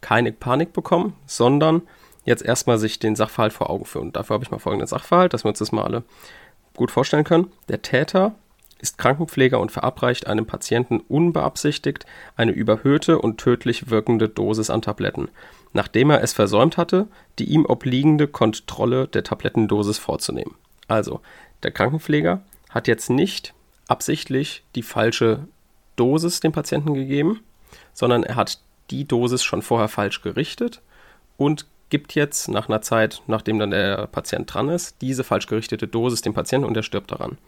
Keine 0.00 0.32
Panik 0.32 0.72
bekommen, 0.72 1.14
sondern 1.24 1.82
jetzt 2.24 2.44
erstmal 2.44 2.78
sich 2.78 2.98
den 2.98 3.14
Sachverhalt 3.14 3.52
vor 3.52 3.70
Augen 3.70 3.84
führen. 3.84 4.08
Und 4.08 4.16
dafür 4.16 4.34
habe 4.34 4.44
ich 4.44 4.50
mal 4.50 4.58
folgenden 4.58 4.88
Sachverhalt, 4.88 5.32
dass 5.32 5.44
wir 5.44 5.50
uns 5.50 5.60
das 5.60 5.70
mal 5.70 5.84
alle 5.84 6.02
gut 6.74 6.90
vorstellen 6.90 7.22
können. 7.22 7.52
Der 7.68 7.80
Täter 7.80 8.34
ist 8.80 8.98
Krankenpfleger 8.98 9.60
und 9.60 9.70
verabreicht 9.70 10.26
einem 10.26 10.46
Patienten 10.46 10.98
unbeabsichtigt 10.98 12.04
eine 12.36 12.50
überhöhte 12.50 13.20
und 13.20 13.38
tödlich 13.38 13.88
wirkende 13.88 14.28
Dosis 14.28 14.68
an 14.68 14.82
Tabletten, 14.82 15.28
nachdem 15.72 16.10
er 16.10 16.24
es 16.24 16.32
versäumt 16.32 16.76
hatte, 16.76 17.06
die 17.38 17.44
ihm 17.44 17.66
obliegende 17.66 18.26
Kontrolle 18.26 19.06
der 19.06 19.22
Tablettendosis 19.22 19.98
vorzunehmen. 19.98 20.56
Also, 20.88 21.20
der 21.62 21.70
Krankenpfleger 21.70 22.42
hat 22.70 22.88
jetzt 22.88 23.10
nicht 23.10 23.54
absichtlich 23.88 24.62
die 24.74 24.82
falsche 24.82 25.48
Dosis 25.96 26.40
dem 26.40 26.52
Patienten 26.52 26.94
gegeben, 26.94 27.40
sondern 27.92 28.22
er 28.22 28.36
hat 28.36 28.60
die 28.90 29.06
Dosis 29.06 29.42
schon 29.42 29.62
vorher 29.62 29.88
falsch 29.88 30.22
gerichtet 30.22 30.80
und 31.36 31.66
gibt 31.90 32.14
jetzt 32.14 32.48
nach 32.48 32.68
einer 32.68 32.82
Zeit, 32.82 33.22
nachdem 33.26 33.58
dann 33.58 33.70
der 33.70 34.06
Patient 34.06 34.52
dran 34.52 34.68
ist, 34.68 35.00
diese 35.00 35.24
falsch 35.24 35.46
gerichtete 35.46 35.88
Dosis 35.88 36.22
dem 36.22 36.34
Patienten 36.34 36.66
und 36.66 36.76
er 36.76 36.82
stirbt 36.82 37.10
daran. 37.10 37.38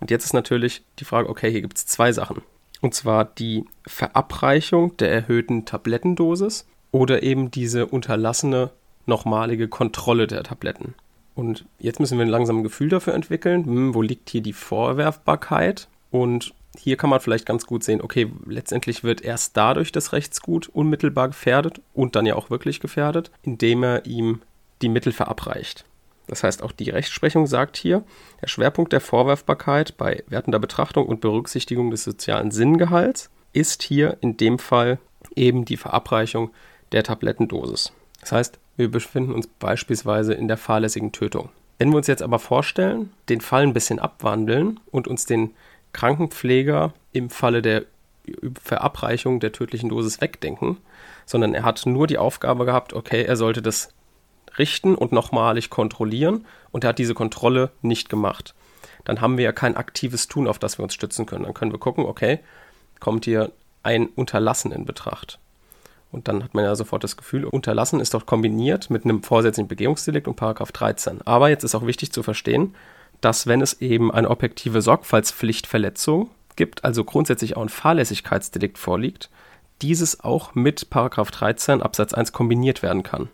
Und 0.00 0.10
jetzt 0.10 0.24
ist 0.24 0.34
natürlich 0.34 0.82
die 0.98 1.04
Frage, 1.04 1.28
okay, 1.28 1.50
hier 1.50 1.62
gibt 1.62 1.76
es 1.76 1.86
zwei 1.86 2.12
Sachen. 2.12 2.42
Und 2.80 2.94
zwar 2.94 3.24
die 3.24 3.64
Verabreichung 3.86 4.96
der 4.96 5.12
erhöhten 5.12 5.66
Tablettendosis 5.66 6.66
oder 6.92 7.22
eben 7.22 7.50
diese 7.50 7.86
unterlassene 7.86 8.70
nochmalige 9.06 9.68
Kontrolle 9.68 10.26
der 10.26 10.42
Tabletten. 10.42 10.94
Und 11.40 11.64
jetzt 11.78 12.00
müssen 12.00 12.18
wir 12.18 12.26
ein 12.26 12.30
langsames 12.30 12.64
Gefühl 12.64 12.90
dafür 12.90 13.14
entwickeln, 13.14 13.64
hm, 13.64 13.94
wo 13.94 14.02
liegt 14.02 14.28
hier 14.28 14.42
die 14.42 14.52
Vorwerfbarkeit. 14.52 15.88
Und 16.10 16.52
hier 16.76 16.98
kann 16.98 17.08
man 17.08 17.20
vielleicht 17.20 17.46
ganz 17.46 17.64
gut 17.64 17.82
sehen, 17.82 18.02
okay, 18.02 18.30
letztendlich 18.46 19.04
wird 19.04 19.22
erst 19.22 19.56
dadurch 19.56 19.90
das 19.90 20.12
Rechtsgut 20.12 20.68
unmittelbar 20.68 21.28
gefährdet 21.28 21.80
und 21.94 22.14
dann 22.14 22.26
ja 22.26 22.34
auch 22.34 22.50
wirklich 22.50 22.78
gefährdet, 22.78 23.30
indem 23.42 23.82
er 23.82 24.04
ihm 24.04 24.42
die 24.82 24.90
Mittel 24.90 25.14
verabreicht. 25.14 25.86
Das 26.26 26.42
heißt, 26.42 26.62
auch 26.62 26.72
die 26.72 26.90
Rechtsprechung 26.90 27.46
sagt 27.46 27.78
hier, 27.78 28.04
der 28.42 28.48
Schwerpunkt 28.48 28.92
der 28.92 29.00
Vorwerfbarkeit 29.00 29.96
bei 29.96 30.22
wertender 30.28 30.58
Betrachtung 30.58 31.06
und 31.06 31.22
Berücksichtigung 31.22 31.90
des 31.90 32.04
sozialen 32.04 32.50
Sinngehalts 32.50 33.30
ist 33.54 33.82
hier 33.82 34.18
in 34.20 34.36
dem 34.36 34.58
Fall 34.58 34.98
eben 35.34 35.64
die 35.64 35.78
Verabreichung 35.78 36.50
der 36.92 37.02
Tablettendosis. 37.02 37.94
Das 38.20 38.32
heißt, 38.32 38.58
wir 38.80 38.90
befinden 38.90 39.32
uns 39.32 39.46
beispielsweise 39.46 40.34
in 40.34 40.48
der 40.48 40.56
fahrlässigen 40.56 41.12
Tötung. 41.12 41.50
Wenn 41.78 41.90
wir 41.90 41.96
uns 41.96 42.06
jetzt 42.06 42.22
aber 42.22 42.38
vorstellen, 42.38 43.12
den 43.28 43.40
Fall 43.40 43.62
ein 43.62 43.72
bisschen 43.72 43.98
abwandeln 43.98 44.80
und 44.90 45.08
uns 45.08 45.24
den 45.24 45.54
Krankenpfleger 45.92 46.92
im 47.12 47.30
Falle 47.30 47.62
der 47.62 47.84
Verabreichung 48.62 49.40
der 49.40 49.52
tödlichen 49.52 49.88
Dosis 49.88 50.20
wegdenken, 50.20 50.78
sondern 51.26 51.54
er 51.54 51.62
hat 51.62 51.84
nur 51.86 52.06
die 52.06 52.18
Aufgabe 52.18 52.64
gehabt, 52.64 52.92
okay, 52.92 53.24
er 53.24 53.36
sollte 53.36 53.62
das 53.62 53.92
richten 54.58 54.94
und 54.94 55.12
nochmalig 55.12 55.70
kontrollieren 55.70 56.46
und 56.70 56.84
er 56.84 56.88
hat 56.88 56.98
diese 56.98 57.14
Kontrolle 57.14 57.70
nicht 57.82 58.08
gemacht. 58.08 58.54
Dann 59.04 59.20
haben 59.20 59.38
wir 59.38 59.44
ja 59.44 59.52
kein 59.52 59.76
aktives 59.76 60.28
Tun, 60.28 60.46
auf 60.46 60.58
das 60.58 60.78
wir 60.78 60.82
uns 60.82 60.94
stützen 60.94 61.26
können. 61.26 61.44
Dann 61.44 61.54
können 61.54 61.72
wir 61.72 61.78
gucken, 61.78 62.04
okay, 62.04 62.40
kommt 62.98 63.24
hier 63.24 63.52
ein 63.82 64.06
Unterlassen 64.06 64.72
in 64.72 64.84
Betracht. 64.84 65.38
Und 66.12 66.28
dann 66.28 66.42
hat 66.42 66.54
man 66.54 66.64
ja 66.64 66.74
sofort 66.74 67.04
das 67.04 67.16
Gefühl, 67.16 67.44
Unterlassen 67.44 68.00
ist 68.00 68.14
doch 68.14 68.26
kombiniert 68.26 68.90
mit 68.90 69.04
einem 69.04 69.22
vorsätzlichen 69.22 69.68
Begehungsdelikt 69.68 70.26
und 70.26 70.36
Paragraph 70.36 70.72
13. 70.72 71.22
Aber 71.24 71.48
jetzt 71.48 71.64
ist 71.64 71.74
auch 71.74 71.86
wichtig 71.86 72.12
zu 72.12 72.22
verstehen, 72.22 72.74
dass 73.20 73.46
wenn 73.46 73.60
es 73.60 73.80
eben 73.80 74.10
eine 74.10 74.30
objektive 74.30 74.82
Sorgfaltspflichtverletzung 74.82 76.30
gibt, 76.56 76.84
also 76.84 77.04
grundsätzlich 77.04 77.56
auch 77.56 77.62
ein 77.62 77.68
Fahrlässigkeitsdelikt 77.68 78.78
vorliegt, 78.78 79.30
dieses 79.82 80.20
auch 80.20 80.54
mit 80.54 80.90
Paragraph 80.90 81.30
13 81.30 81.82
Absatz 81.82 82.12
1 82.12 82.32
kombiniert 82.32 82.82
werden 82.82 83.02
kann. 83.02 83.28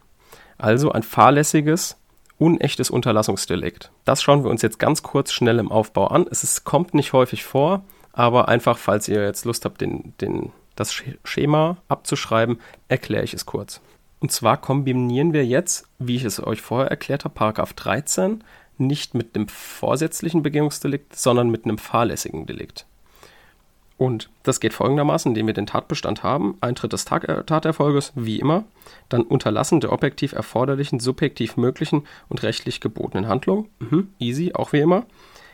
Also 0.58 0.92
ein 0.92 1.02
fahrlässiges, 1.02 1.96
unechtes 2.38 2.90
Unterlassungsdelikt. 2.90 3.90
Das 4.04 4.22
schauen 4.22 4.44
wir 4.44 4.50
uns 4.50 4.62
jetzt 4.62 4.78
ganz 4.78 5.02
kurz 5.02 5.32
schnell 5.32 5.58
im 5.58 5.72
Aufbau 5.72 6.08
an. 6.08 6.26
Es 6.30 6.44
ist, 6.44 6.64
kommt 6.64 6.94
nicht 6.94 7.12
häufig 7.12 7.44
vor, 7.44 7.84
aber 8.12 8.48
einfach, 8.48 8.78
falls 8.78 9.08
ihr 9.08 9.22
jetzt 9.24 9.44
Lust 9.44 9.64
habt, 9.64 9.80
den, 9.80 10.14
den, 10.20 10.52
das 10.76 10.94
Schema 11.24 11.78
abzuschreiben, 11.88 12.60
erkläre 12.88 13.24
ich 13.24 13.34
es 13.34 13.46
kurz. 13.46 13.80
Und 14.20 14.32
zwar 14.32 14.56
kombinieren 14.60 15.32
wir 15.32 15.44
jetzt, 15.44 15.88
wie 15.98 16.16
ich 16.16 16.24
es 16.24 16.42
euch 16.42 16.62
vorher 16.62 16.90
erklärt 16.90 17.24
habe, 17.24 17.34
Paragraph 17.34 17.72
13 17.74 18.42
nicht 18.78 19.14
mit 19.14 19.34
einem 19.34 19.48
vorsätzlichen 19.48 20.42
Begehungsdelikt, 20.42 21.16
sondern 21.16 21.48
mit 21.48 21.64
einem 21.64 21.78
fahrlässigen 21.78 22.46
Delikt. 22.46 22.86
Und 23.98 24.28
das 24.42 24.60
geht 24.60 24.74
folgendermaßen, 24.74 25.30
indem 25.30 25.46
wir 25.46 25.54
den 25.54 25.66
Tatbestand 25.66 26.22
haben, 26.22 26.58
Eintritt 26.60 26.92
des 26.92 27.06
Taterfolges, 27.06 28.12
wie 28.14 28.38
immer, 28.38 28.64
dann 29.08 29.22
Unterlassen 29.22 29.80
der 29.80 29.92
objektiv 29.92 30.32
erforderlichen, 30.32 31.00
subjektiv 31.00 31.56
möglichen 31.56 32.06
und 32.28 32.42
rechtlich 32.42 32.80
gebotenen 32.80 33.26
Handlung, 33.26 33.70
mhm, 33.78 34.08
easy, 34.18 34.52
auch 34.52 34.74
wie 34.74 34.80
immer, 34.80 35.06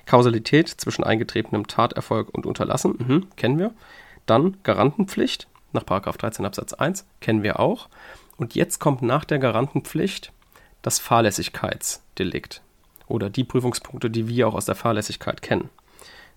Kausalität 0.07 0.69
zwischen 0.69 1.05
eingetretenem 1.05 1.69
Taterfolg 1.69 2.31
und 2.35 2.45
Unterlassen, 2.45 2.97
mhm, 2.99 3.26
kennen 3.37 3.61
wir, 3.61 3.73
dann 4.26 4.57
Garantenpflicht 4.62 5.49
nach 5.73 5.85
13 5.85 6.45
Absatz 6.45 6.75
1, 6.75 7.07
kennen 7.21 7.43
wir 7.43 7.61
auch, 7.61 7.88
und 8.37 8.55
jetzt 8.55 8.79
kommt 8.79 9.02
nach 9.02 9.25
der 9.25 9.38
Garantenpflicht 9.38 10.33
das 10.83 10.99
Fahrlässigkeitsdelikt 10.99 12.62
oder 13.07 13.31
die 13.31 13.45
Prüfungspunkte, 13.45 14.11
die 14.11 14.29
wir 14.29 14.49
auch 14.49 14.55
aus 14.55 14.64
der 14.64 14.75
Fahrlässigkeit 14.75 15.43
kennen 15.43 15.71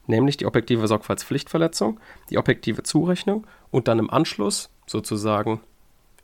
nämlich 0.07 0.37
die 0.37 0.45
objektive 0.45 0.87
Sorgfaltspflichtverletzung, 0.87 1.99
die 2.29 2.37
objektive 2.37 2.83
Zurechnung 2.83 3.45
und 3.71 3.87
dann 3.87 3.99
im 3.99 4.09
Anschluss 4.09 4.69
sozusagen 4.85 5.61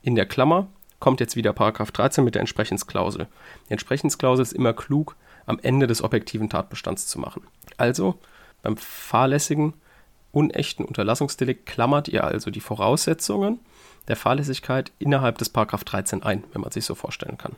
in 0.01 0.15
der 0.15 0.25
Klammer 0.25 0.67
kommt 0.99 1.19
jetzt 1.19 1.35
wieder 1.35 1.53
Paragraph 1.53 1.91
13 1.91 2.23
mit 2.23 2.35
der 2.35 2.41
Entsprechensklausel. 2.41 3.27
Die 3.67 3.73
Entsprechensklausel 3.73 4.43
ist 4.43 4.53
immer 4.53 4.73
klug 4.73 5.15
am 5.45 5.59
Ende 5.61 5.87
des 5.87 6.03
objektiven 6.03 6.49
Tatbestands 6.49 7.07
zu 7.07 7.19
machen. 7.19 7.43
Also 7.77 8.19
beim 8.61 8.77
fahrlässigen, 8.77 9.73
unechten 10.31 10.85
Unterlassungsdelikt 10.85 11.65
klammert 11.65 12.07
ihr 12.07 12.23
also 12.23 12.51
die 12.51 12.61
Voraussetzungen 12.61 13.59
der 14.07 14.15
Fahrlässigkeit 14.15 14.91
innerhalb 14.99 15.37
des 15.37 15.49
Paragraph 15.49 15.83
13 15.83 16.23
ein, 16.23 16.43
wenn 16.53 16.61
man 16.61 16.71
sich 16.71 16.85
so 16.85 16.95
vorstellen 16.95 17.37
kann. 17.37 17.55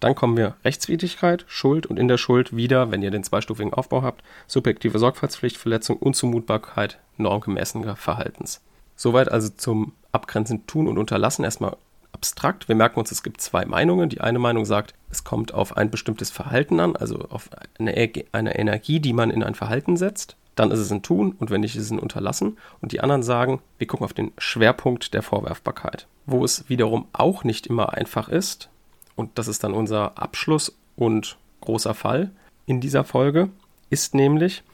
Dann 0.00 0.14
kommen 0.14 0.36
wir 0.36 0.56
Rechtswidrigkeit, 0.64 1.44
Schuld 1.48 1.86
und 1.86 1.98
in 1.98 2.06
der 2.06 2.18
Schuld 2.18 2.54
wieder, 2.54 2.90
wenn 2.90 3.02
ihr 3.02 3.10
den 3.10 3.24
zweistufigen 3.24 3.74
Aufbau 3.74 4.02
habt, 4.02 4.22
subjektive 4.46 4.98
Sorgfaltspflichtverletzung, 4.98 5.96
Unzumutbarkeit 5.96 6.98
normgemäßen 7.16 7.96
Verhaltens. 7.96 8.60
Soweit 8.94 9.30
also 9.30 9.48
zum 9.48 9.92
Abgrenzen 10.12 10.66
Tun 10.66 10.86
und 10.86 10.98
Unterlassen 10.98 11.44
erstmal 11.44 11.76
abstrakt. 12.12 12.68
Wir 12.68 12.74
merken 12.74 12.98
uns, 12.98 13.10
es 13.10 13.22
gibt 13.22 13.40
zwei 13.40 13.64
Meinungen. 13.64 14.08
Die 14.08 14.20
eine 14.20 14.38
Meinung 14.38 14.64
sagt, 14.64 14.94
es 15.10 15.24
kommt 15.24 15.52
auf 15.52 15.76
ein 15.76 15.90
bestimmtes 15.90 16.30
Verhalten 16.30 16.80
an, 16.80 16.96
also 16.96 17.26
auf 17.30 17.50
eine, 17.78 17.94
eine 18.32 18.58
Energie, 18.58 19.00
die 19.00 19.12
man 19.12 19.30
in 19.30 19.42
ein 19.42 19.54
Verhalten 19.54 19.96
setzt. 19.96 20.36
Dann 20.58 20.72
ist 20.72 20.80
es 20.80 20.90
ein 20.90 21.02
Tun 21.02 21.36
und 21.38 21.50
wenn 21.50 21.60
nicht, 21.60 21.76
ist 21.76 21.84
es 21.84 21.90
ein 21.92 22.00
Unterlassen. 22.00 22.58
Und 22.80 22.90
die 22.90 22.98
anderen 22.98 23.22
sagen, 23.22 23.60
wir 23.78 23.86
gucken 23.86 24.04
auf 24.04 24.12
den 24.12 24.32
Schwerpunkt 24.38 25.14
der 25.14 25.22
Vorwerfbarkeit. 25.22 26.08
Wo 26.26 26.44
es 26.44 26.68
wiederum 26.68 27.06
auch 27.12 27.44
nicht 27.44 27.68
immer 27.68 27.92
einfach 27.92 28.28
ist, 28.28 28.68
und 29.14 29.38
das 29.38 29.46
ist 29.46 29.62
dann 29.62 29.72
unser 29.72 30.18
Abschluss 30.18 30.76
und 30.96 31.38
großer 31.60 31.94
Fall 31.94 32.32
in 32.66 32.80
dieser 32.80 33.04
Folge, 33.04 33.50
ist 33.88 34.16
nämlich 34.16 34.64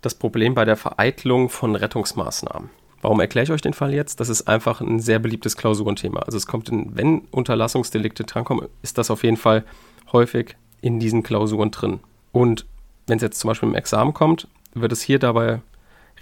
das 0.00 0.16
Problem 0.16 0.54
bei 0.54 0.64
der 0.64 0.76
Vereitlung 0.76 1.48
von 1.48 1.76
Rettungsmaßnahmen. 1.76 2.70
Warum 3.00 3.20
erkläre 3.20 3.44
ich 3.44 3.52
euch 3.52 3.62
den 3.62 3.72
Fall 3.72 3.94
jetzt? 3.94 4.18
Das 4.18 4.30
ist 4.30 4.48
einfach 4.48 4.80
ein 4.80 4.98
sehr 4.98 5.20
beliebtes 5.20 5.56
Klausurenthema. 5.56 6.20
Also 6.20 6.38
es 6.38 6.46
kommt 6.46 6.68
in, 6.70 6.96
wenn 6.96 7.20
Unterlassungsdelikte 7.30 8.24
drankommen, 8.24 8.66
ist 8.82 8.98
das 8.98 9.12
auf 9.12 9.22
jeden 9.22 9.36
Fall 9.36 9.64
häufig 10.10 10.56
in 10.80 10.98
diesen 10.98 11.22
Klausuren 11.22 11.70
drin. 11.70 12.00
Und 12.32 12.66
wenn 13.06 13.18
es 13.18 13.22
jetzt 13.22 13.38
zum 13.38 13.48
Beispiel 13.48 13.68
im 13.68 13.76
Examen 13.76 14.12
kommt, 14.12 14.48
wird 14.74 14.92
es 14.92 15.02
hier 15.02 15.18
dabei 15.18 15.60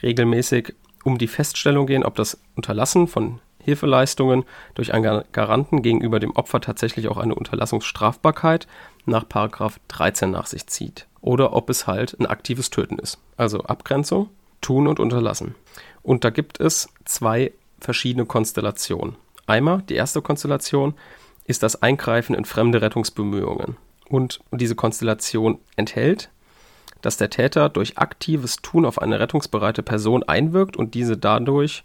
regelmäßig 0.03 0.75
um 1.05 1.19
die 1.19 1.29
Feststellung 1.29 1.87
gehen, 1.87 2.05
ob 2.05 2.15
das 2.17 2.39
Unterlassen 2.55 3.09
von 3.09 3.41
Hilfeleistungen 3.63 4.45
durch 4.75 4.95
einen 4.95 5.25
Garanten 5.33 5.83
gegenüber 5.83 6.21
dem 6.21 6.35
Opfer 6.37 6.61
tatsächlich 6.61 7.09
auch 7.09 7.19
eine 7.19 7.35
Unterlassungsstrafbarkeit 7.35 8.67
nach 9.05 9.25
13 9.25 10.31
nach 10.31 10.47
sich 10.47 10.67
zieht. 10.67 11.07
Oder 11.21 11.53
ob 11.53 11.69
es 11.69 11.87
halt 11.87 12.19
ein 12.19 12.27
aktives 12.27 12.71
Töten 12.71 12.99
ist. 12.99 13.19
Also 13.37 13.61
Abgrenzung, 13.65 14.31
Tun 14.61 14.87
und 14.87 15.01
Unterlassen. 15.01 15.55
Und 16.03 16.25
da 16.25 16.31
gibt 16.31 16.61
es 16.61 16.89
zwei 17.05 17.53
verschiedene 17.81 18.27
Konstellationen. 18.27 19.17
Einmal 19.47 19.83
die 19.83 19.95
erste 19.95 20.23
Konstellation 20.23 20.95
ist 21.45 21.63
das 21.63 21.83
Eingreifen 21.83 22.35
in 22.35 22.45
fremde 22.45 22.81
Rettungsbemühungen. 22.81 23.77
Und 24.09 24.41
diese 24.51 24.75
Konstellation 24.75 25.59
enthält, 25.77 26.31
dass 27.03 27.17
der 27.17 27.31
Täter 27.31 27.69
durch 27.69 27.99
aktives 27.99 28.57
Tun 28.57 28.85
auf 28.85 29.01
eine 29.01 29.21
rettungsbereite 29.21 29.83
Person 29.83 30.23
einwirkt 30.23 30.77
und 30.77 30.95
diese 30.95 31.17
dadurch 31.17 31.85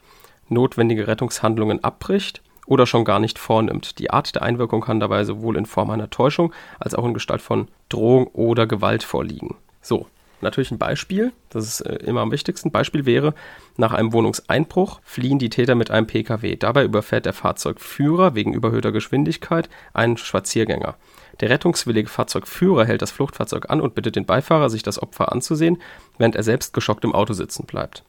notwendige 0.49 1.07
Rettungshandlungen 1.07 1.83
abbricht 1.83 2.41
oder 2.65 2.85
schon 2.85 3.05
gar 3.05 3.19
nicht 3.19 3.39
vornimmt. 3.39 3.99
Die 3.99 4.11
Art 4.11 4.35
der 4.35 4.41
Einwirkung 4.41 4.81
kann 4.81 4.99
dabei 4.99 5.23
sowohl 5.23 5.57
in 5.57 5.65
Form 5.65 5.89
einer 5.89 6.09
Täuschung 6.09 6.53
als 6.79 6.95
auch 6.95 7.05
in 7.05 7.13
Gestalt 7.13 7.41
von 7.41 7.67
Drohung 7.89 8.27
oder 8.27 8.67
Gewalt 8.67 9.03
vorliegen. 9.03 9.55
So, 9.81 10.07
natürlich 10.41 10.71
ein 10.71 10.77
Beispiel, 10.77 11.33
das 11.49 11.65
ist 11.65 11.81
äh, 11.81 11.95
immer 12.05 12.21
am 12.21 12.31
wichtigsten. 12.31 12.71
Beispiel 12.71 13.05
wäre, 13.05 13.33
nach 13.77 13.93
einem 13.93 14.13
Wohnungseinbruch 14.13 15.01
fliehen 15.03 15.39
die 15.39 15.49
Täter 15.49 15.75
mit 15.75 15.91
einem 15.91 16.07
Pkw. 16.07 16.55
Dabei 16.55 16.83
überfährt 16.83 17.25
der 17.25 17.33
Fahrzeugführer 17.33 18.35
wegen 18.35 18.53
überhöhter 18.53 18.91
Geschwindigkeit 18.91 19.69
einen 19.93 20.17
Spaziergänger. 20.17 20.95
Der 21.39 21.49
rettungswillige 21.49 22.09
Fahrzeugführer 22.09 22.85
hält 22.85 23.01
das 23.01 23.11
Fluchtfahrzeug 23.11 23.69
an 23.69 23.81
und 23.81 23.95
bittet 23.95 24.15
den 24.15 24.25
Beifahrer, 24.25 24.69
sich 24.69 24.83
das 24.83 25.01
Opfer 25.01 25.31
anzusehen, 25.31 25.81
während 26.17 26.35
er 26.35 26.43
selbst 26.43 26.73
geschockt 26.73 27.03
im 27.03 27.13
Auto 27.15 27.33
sitzen 27.33 27.65
bleibt. 27.65 28.03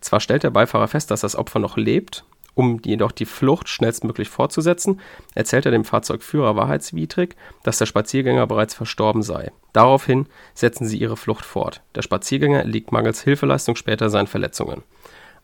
Zwar 0.00 0.20
stellt 0.20 0.42
der 0.42 0.50
Beifahrer 0.50 0.88
fest, 0.88 1.10
dass 1.10 1.20
das 1.20 1.36
Opfer 1.36 1.58
noch 1.58 1.76
lebt, 1.76 2.24
um 2.56 2.80
jedoch 2.82 3.12
die 3.12 3.26
Flucht 3.26 3.68
schnellstmöglich 3.68 4.30
fortzusetzen, 4.30 5.00
erzählt 5.34 5.66
er 5.66 5.72
dem 5.72 5.84
Fahrzeugführer 5.84 6.56
wahrheitswidrig, 6.56 7.36
dass 7.62 7.76
der 7.76 7.84
Spaziergänger 7.84 8.46
bereits 8.46 8.74
verstorben 8.74 9.22
sei. 9.22 9.52
Daraufhin 9.74 10.26
setzen 10.54 10.86
sie 10.86 10.96
ihre 10.96 11.18
Flucht 11.18 11.44
fort. 11.44 11.82
Der 11.94 12.00
Spaziergänger 12.00 12.64
liegt 12.64 12.92
mangels 12.92 13.20
Hilfeleistung 13.20 13.76
später 13.76 14.08
seinen 14.08 14.26
Verletzungen. 14.26 14.82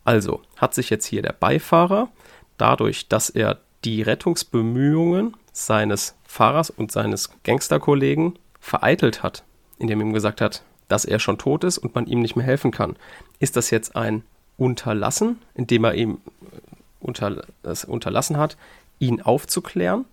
Also 0.04 0.40
hat 0.56 0.72
sich 0.74 0.88
jetzt 0.88 1.04
hier 1.04 1.20
der 1.20 1.34
Beifahrer, 1.38 2.08
dadurch, 2.56 3.08
dass 3.08 3.28
er 3.28 3.60
die 3.84 4.00
Rettungsbemühungen 4.00 5.36
seines 5.52 6.16
Fahrers 6.24 6.70
und 6.70 6.90
seines 6.90 7.30
Gangsterkollegen 7.44 8.38
vereitelt 8.60 9.22
hat, 9.22 9.44
indem 9.78 10.00
er 10.00 10.06
ihm 10.06 10.12
gesagt 10.12 10.40
hat, 10.40 10.62
dass 10.88 11.04
er 11.04 11.18
schon 11.18 11.38
tot 11.38 11.64
ist 11.64 11.78
und 11.78 11.94
man 11.94 12.06
ihm 12.06 12.20
nicht 12.20 12.36
mehr 12.36 12.46
helfen 12.46 12.70
kann. 12.70 12.96
Ist 13.38 13.56
das 13.56 13.70
jetzt 13.70 13.96
ein 13.96 14.24
unterlassen, 14.56 15.38
indem 15.54 15.84
er 15.84 15.94
ihm 15.94 16.20
äh, 16.42 16.58
unter, 17.00 17.44
es 17.62 17.84
unterlassen 17.84 18.36
hat, 18.36 18.56
ihn 18.98 19.20
aufzuklären, 19.20 20.04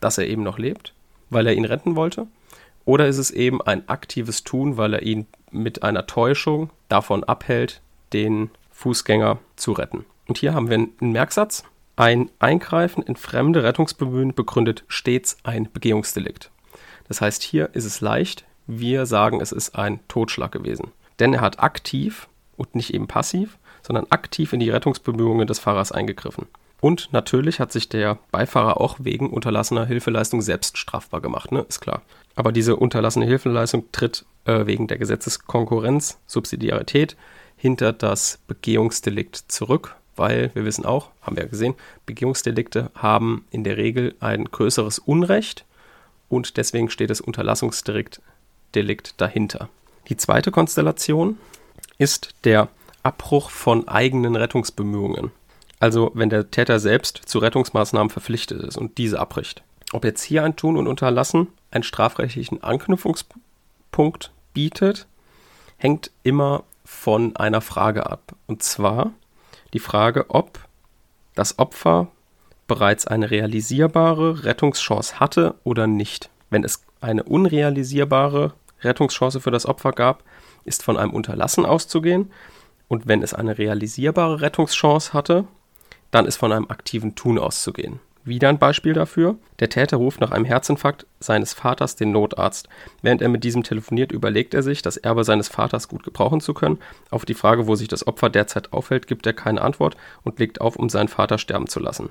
dass 0.00 0.18
er 0.18 0.26
eben 0.26 0.42
noch 0.42 0.58
lebt, 0.58 0.92
weil 1.30 1.46
er 1.46 1.54
ihn 1.54 1.64
retten 1.64 1.96
wollte? 1.96 2.26
Oder 2.84 3.06
ist 3.06 3.18
es 3.18 3.30
eben 3.30 3.62
ein 3.62 3.88
aktives 3.88 4.44
Tun, 4.44 4.76
weil 4.76 4.94
er 4.94 5.02
ihn 5.02 5.26
mit 5.50 5.82
einer 5.82 6.06
Täuschung 6.06 6.70
davon 6.88 7.24
abhält, 7.24 7.80
den 8.12 8.50
Fußgänger 8.72 9.38
zu 9.56 9.72
retten? 9.72 10.04
Und 10.26 10.38
hier 10.38 10.52
haben 10.54 10.68
wir 10.68 10.76
einen 10.76 11.12
Merksatz. 11.12 11.64
Ein 11.96 12.28
Eingreifen 12.40 13.04
in 13.04 13.14
fremde 13.14 13.62
Rettungsbemühen 13.62 14.34
begründet 14.34 14.84
stets 14.88 15.36
ein 15.44 15.68
Begehungsdelikt. 15.72 16.50
Das 17.06 17.20
heißt, 17.20 17.42
hier 17.42 17.70
ist 17.72 17.84
es 17.84 18.00
leicht. 18.00 18.44
Wir 18.66 19.06
sagen, 19.06 19.40
es 19.40 19.52
ist 19.52 19.76
ein 19.76 20.00
Totschlag 20.08 20.50
gewesen. 20.50 20.90
Denn 21.20 21.34
er 21.34 21.40
hat 21.40 21.60
aktiv 21.60 22.28
und 22.56 22.74
nicht 22.74 22.92
eben 22.92 23.06
passiv, 23.06 23.58
sondern 23.82 24.06
aktiv 24.10 24.52
in 24.52 24.60
die 24.60 24.70
Rettungsbemühungen 24.70 25.46
des 25.46 25.60
Fahrers 25.60 25.92
eingegriffen. 25.92 26.46
Und 26.80 27.12
natürlich 27.12 27.60
hat 27.60 27.70
sich 27.70 27.88
der 27.88 28.18
Beifahrer 28.32 28.80
auch 28.80 28.96
wegen 28.98 29.30
unterlassener 29.30 29.86
Hilfeleistung 29.86 30.42
selbst 30.42 30.76
strafbar 30.76 31.20
gemacht, 31.20 31.52
ne? 31.52 31.64
Ist 31.68 31.80
klar. 31.80 32.02
Aber 32.34 32.50
diese 32.50 32.76
unterlassene 32.76 33.24
Hilfeleistung 33.24 33.90
tritt 33.92 34.24
äh, 34.44 34.66
wegen 34.66 34.88
der 34.88 34.98
Gesetzeskonkurrenz, 34.98 36.18
Subsidiarität 36.26 37.16
hinter 37.56 37.92
das 37.92 38.40
Begehungsdelikt 38.48 39.36
zurück, 39.48 39.96
weil 40.16 40.50
wir 40.54 40.64
wissen 40.64 40.84
auch, 40.84 41.10
haben 41.22 41.36
wir 41.36 41.44
ja 41.44 41.48
gesehen, 41.48 41.74
Begehungsdelikte 42.06 42.90
haben 42.94 43.46
in 43.50 43.64
der 43.64 43.76
Regel 43.76 44.14
ein 44.20 44.44
größeres 44.44 44.98
Unrecht 44.98 45.64
und 46.28 46.56
deswegen 46.56 46.90
steht 46.90 47.10
das 47.10 47.20
Unterlassungsdelikt 47.20 48.20
Delikt 48.74 49.20
dahinter. 49.20 49.68
Die 50.08 50.16
zweite 50.16 50.50
Konstellation 50.50 51.38
ist 51.98 52.34
der 52.44 52.68
Abbruch 53.02 53.50
von 53.50 53.88
eigenen 53.88 54.36
Rettungsbemühungen. 54.36 55.30
Also 55.80 56.10
wenn 56.14 56.30
der 56.30 56.50
Täter 56.50 56.80
selbst 56.80 57.22
zu 57.26 57.38
Rettungsmaßnahmen 57.38 58.10
verpflichtet 58.10 58.62
ist 58.62 58.76
und 58.76 58.98
diese 58.98 59.20
abbricht. 59.20 59.62
Ob 59.92 60.04
jetzt 60.04 60.22
hier 60.22 60.42
ein 60.42 60.56
Tun 60.56 60.76
und 60.76 60.86
Unterlassen 60.86 61.48
einen 61.70 61.84
strafrechtlichen 61.84 62.62
Anknüpfungspunkt 62.62 64.32
bietet, 64.54 65.06
hängt 65.76 66.10
immer 66.22 66.64
von 66.84 67.36
einer 67.36 67.60
Frage 67.60 68.06
ab. 68.06 68.34
Und 68.46 68.62
zwar 68.62 69.12
die 69.74 69.80
Frage, 69.80 70.30
ob 70.30 70.60
das 71.34 71.58
Opfer 71.58 72.08
bereits 72.66 73.06
eine 73.06 73.30
realisierbare 73.30 74.44
Rettungschance 74.44 75.20
hatte 75.20 75.56
oder 75.64 75.86
nicht. 75.86 76.30
Wenn 76.48 76.64
es 76.64 76.82
eine 77.00 77.24
unrealisierbare 77.24 78.54
Rettungschance 78.80 79.40
für 79.40 79.50
das 79.50 79.66
Opfer 79.66 79.92
gab, 79.92 80.22
ist 80.64 80.82
von 80.82 80.96
einem 80.96 81.12
Unterlassen 81.12 81.66
auszugehen. 81.66 82.30
Und 82.88 83.08
wenn 83.08 83.22
es 83.22 83.34
eine 83.34 83.58
realisierbare 83.58 84.40
Rettungschance 84.40 85.12
hatte, 85.12 85.44
dann 86.10 86.26
ist 86.26 86.36
von 86.36 86.52
einem 86.52 86.70
aktiven 86.70 87.16
Tun 87.16 87.38
auszugehen. 87.38 88.00
Wieder 88.26 88.48
ein 88.48 88.58
Beispiel 88.58 88.94
dafür. 88.94 89.36
Der 89.60 89.68
Täter 89.68 89.98
ruft 89.98 90.18
nach 90.20 90.30
einem 90.30 90.46
Herzinfarkt 90.46 91.06
seines 91.20 91.52
Vaters 91.52 91.94
den 91.94 92.10
Notarzt. 92.10 92.70
Während 93.02 93.20
er 93.20 93.28
mit 93.28 93.44
diesem 93.44 93.62
telefoniert, 93.62 94.12
überlegt 94.12 94.54
er 94.54 94.62
sich, 94.62 94.80
das 94.80 94.96
Erbe 94.96 95.24
seines 95.24 95.48
Vaters 95.48 95.88
gut 95.88 96.04
gebrauchen 96.04 96.40
zu 96.40 96.54
können. 96.54 96.78
Auf 97.10 97.26
die 97.26 97.34
Frage, 97.34 97.66
wo 97.66 97.74
sich 97.74 97.88
das 97.88 98.06
Opfer 98.06 98.30
derzeit 98.30 98.72
aufhält, 98.72 99.06
gibt 99.06 99.26
er 99.26 99.34
keine 99.34 99.60
Antwort 99.60 99.98
und 100.22 100.38
legt 100.38 100.62
auf, 100.62 100.76
um 100.76 100.88
seinen 100.88 101.08
Vater 101.08 101.36
sterben 101.36 101.68
zu 101.68 101.80
lassen. 101.80 102.10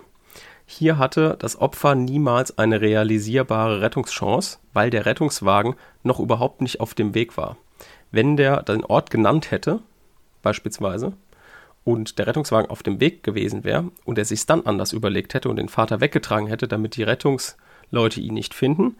Hier 0.67 0.99
hatte 0.99 1.35
das 1.39 1.59
Opfer 1.59 1.95
niemals 1.95 2.59
eine 2.59 2.79
realisierbare 2.79 3.81
Rettungschance, 3.81 4.59
weil 4.71 4.91
der 4.91 5.07
Rettungswagen 5.07 5.75
noch 6.03 6.19
überhaupt 6.19 6.61
nicht 6.61 6.79
auf 6.79 6.93
dem 6.93 7.15
Weg 7.15 7.37
war. 7.37 7.57
Wenn 8.11 8.37
der 8.37 8.61
den 8.61 8.85
Ort 8.85 9.09
genannt 9.09 9.49
hätte, 9.49 9.79
beispielsweise, 10.43 11.13
und 11.83 12.17
der 12.17 12.27
Rettungswagen 12.27 12.69
auf 12.69 12.83
dem 12.83 12.99
Weg 12.99 13.23
gewesen 13.23 13.63
wäre 13.63 13.91
und 14.05 14.17
er 14.17 14.25
sich 14.25 14.45
dann 14.45 14.65
anders 14.65 14.93
überlegt 14.93 15.33
hätte 15.33 15.49
und 15.49 15.57
den 15.57 15.69
Vater 15.69 16.01
weggetragen 16.01 16.47
hätte, 16.47 16.67
damit 16.67 16.95
die 16.95 17.03
Rettungsleute 17.03 18.21
ihn 18.21 18.33
nicht 18.33 18.53
finden, 18.53 18.95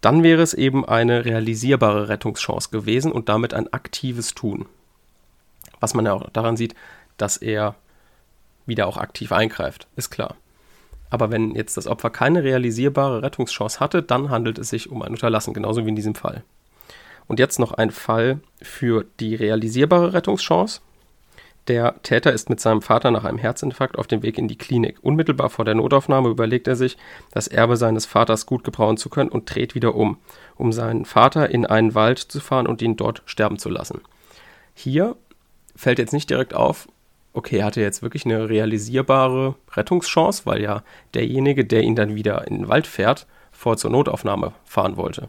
dann 0.00 0.22
wäre 0.22 0.42
es 0.42 0.54
eben 0.54 0.84
eine 0.84 1.24
realisierbare 1.24 2.08
Rettungschance 2.08 2.70
gewesen 2.70 3.12
und 3.12 3.28
damit 3.28 3.54
ein 3.54 3.72
aktives 3.72 4.34
Tun. 4.34 4.66
Was 5.80 5.94
man 5.94 6.06
ja 6.06 6.12
auch 6.12 6.30
daran 6.30 6.56
sieht, 6.56 6.74
dass 7.16 7.36
er 7.36 7.74
wieder 8.66 8.86
auch 8.86 8.96
aktiv 8.96 9.32
eingreift, 9.32 9.86
ist 9.96 10.10
klar. 10.10 10.36
Aber 11.08 11.30
wenn 11.30 11.54
jetzt 11.54 11.76
das 11.76 11.86
Opfer 11.86 12.10
keine 12.10 12.42
realisierbare 12.42 13.22
Rettungschance 13.22 13.78
hatte, 13.80 14.02
dann 14.02 14.30
handelt 14.30 14.58
es 14.58 14.70
sich 14.70 14.90
um 14.90 15.02
ein 15.02 15.12
Unterlassen, 15.12 15.54
genauso 15.54 15.84
wie 15.84 15.90
in 15.90 15.96
diesem 15.96 16.14
Fall. 16.14 16.42
Und 17.28 17.38
jetzt 17.38 17.58
noch 17.58 17.72
ein 17.72 17.90
Fall 17.90 18.40
für 18.60 19.04
die 19.20 19.34
realisierbare 19.34 20.12
Rettungschance. 20.12 20.80
Der 21.68 22.00
Täter 22.02 22.32
ist 22.32 22.48
mit 22.48 22.60
seinem 22.60 22.80
Vater 22.80 23.10
nach 23.10 23.24
einem 23.24 23.38
Herzinfarkt 23.38 23.98
auf 23.98 24.06
dem 24.06 24.22
Weg 24.22 24.38
in 24.38 24.46
die 24.46 24.58
Klinik. 24.58 24.98
Unmittelbar 25.02 25.50
vor 25.50 25.64
der 25.64 25.74
Notaufnahme 25.74 26.28
überlegt 26.28 26.68
er 26.68 26.76
sich, 26.76 26.96
das 27.32 27.48
Erbe 27.48 27.76
seines 27.76 28.06
Vaters 28.06 28.46
gut 28.46 28.62
gebrauchen 28.62 28.98
zu 28.98 29.08
können 29.08 29.30
und 29.30 29.52
dreht 29.52 29.74
wieder 29.74 29.96
um, 29.96 30.18
um 30.56 30.72
seinen 30.72 31.04
Vater 31.04 31.50
in 31.50 31.66
einen 31.66 31.94
Wald 31.96 32.18
zu 32.18 32.38
fahren 32.38 32.68
und 32.68 32.82
ihn 32.82 32.96
dort 32.96 33.22
sterben 33.26 33.58
zu 33.58 33.68
lassen. 33.68 34.00
Hier 34.74 35.16
fällt 35.74 35.98
jetzt 35.98 36.12
nicht 36.12 36.30
direkt 36.30 36.54
auf, 36.54 36.86
okay, 37.32 37.58
er 37.58 37.66
hatte 37.66 37.80
jetzt 37.80 38.00
wirklich 38.02 38.24
eine 38.24 38.48
realisierbare 38.48 39.56
Rettungschance, 39.72 40.46
weil 40.46 40.62
ja 40.62 40.84
derjenige, 41.14 41.64
der 41.64 41.82
ihn 41.82 41.96
dann 41.96 42.14
wieder 42.14 42.46
in 42.46 42.58
den 42.58 42.68
Wald 42.68 42.86
fährt, 42.86 43.26
vor 43.50 43.76
zur 43.76 43.90
Notaufnahme 43.90 44.52
fahren 44.64 44.96
wollte. 44.96 45.28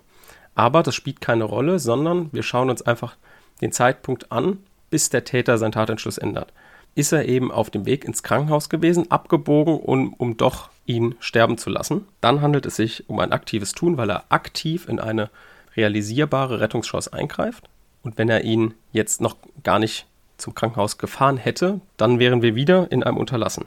Aber 0.53 0.83
das 0.83 0.93
spielt 0.93 1.19
keine 1.19 1.45
Rolle, 1.45 1.79
sondern 1.79 2.29
wir 2.31 2.43
schauen 2.43 2.69
uns 2.69 2.81
einfach 2.83 3.15
den 3.61 3.71
Zeitpunkt 3.71 4.31
an, 4.31 4.59
bis 4.89 5.09
der 5.09 5.23
Täter 5.23 5.57
seinen 5.57 5.71
Tatentschluss 5.71 6.17
ändert. 6.17 6.53
Ist 6.95 7.11
er 7.11 7.25
eben 7.25 7.51
auf 7.51 7.69
dem 7.69 7.85
Weg 7.85 8.05
ins 8.05 8.23
Krankenhaus 8.23 8.69
gewesen, 8.69 9.11
abgebogen, 9.11 9.77
um, 9.79 10.13
um 10.13 10.37
doch 10.37 10.69
ihn 10.87 11.15
sterben 11.19 11.57
zu 11.57 11.69
lassen, 11.69 12.07
dann 12.21 12.41
handelt 12.41 12.65
es 12.65 12.77
sich 12.77 13.07
um 13.09 13.19
ein 13.19 13.31
aktives 13.31 13.73
Tun, 13.73 13.97
weil 13.97 14.09
er 14.09 14.23
aktiv 14.29 14.87
in 14.87 14.99
eine 14.99 15.29
realisierbare 15.75 16.59
Rettungschance 16.59 17.13
eingreift. 17.13 17.69
Und 18.03 18.17
wenn 18.17 18.29
er 18.29 18.43
ihn 18.43 18.73
jetzt 18.93 19.21
noch 19.21 19.35
gar 19.63 19.79
nicht 19.79 20.07
zum 20.37 20.55
Krankenhaus 20.55 20.97
gefahren 20.97 21.37
hätte, 21.37 21.81
dann 21.97 22.19
wären 22.19 22.41
wir 22.41 22.55
wieder 22.55 22.91
in 22.91 23.03
einem 23.03 23.17
Unterlassen. 23.17 23.65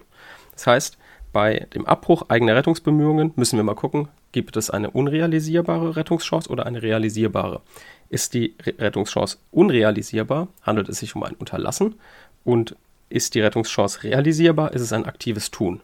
Das 0.52 0.66
heißt, 0.66 0.98
bei 1.32 1.66
dem 1.74 1.86
Abbruch 1.86 2.24
eigener 2.28 2.56
Rettungsbemühungen 2.56 3.32
müssen 3.36 3.56
wir 3.56 3.64
mal 3.64 3.74
gucken, 3.74 4.08
gibt 4.32 4.56
es 4.56 4.70
eine 4.70 4.90
unrealisierbare 4.90 5.96
Rettungschance 5.96 6.48
oder 6.48 6.66
eine 6.66 6.82
realisierbare. 6.82 7.60
Ist 8.10 8.34
die 8.34 8.54
Rettungschance 8.62 9.38
unrealisierbar, 9.50 10.48
handelt 10.62 10.90
es 10.90 10.98
sich 10.98 11.16
um 11.16 11.22
ein 11.22 11.34
Unterlassen. 11.34 11.94
Und 12.44 12.76
ist 13.08 13.34
die 13.34 13.40
Rettungschance 13.40 14.02
realisierbar, 14.02 14.72
ist 14.72 14.82
es 14.82 14.92
ein 14.92 15.06
aktives 15.06 15.50
Tun. 15.50 15.80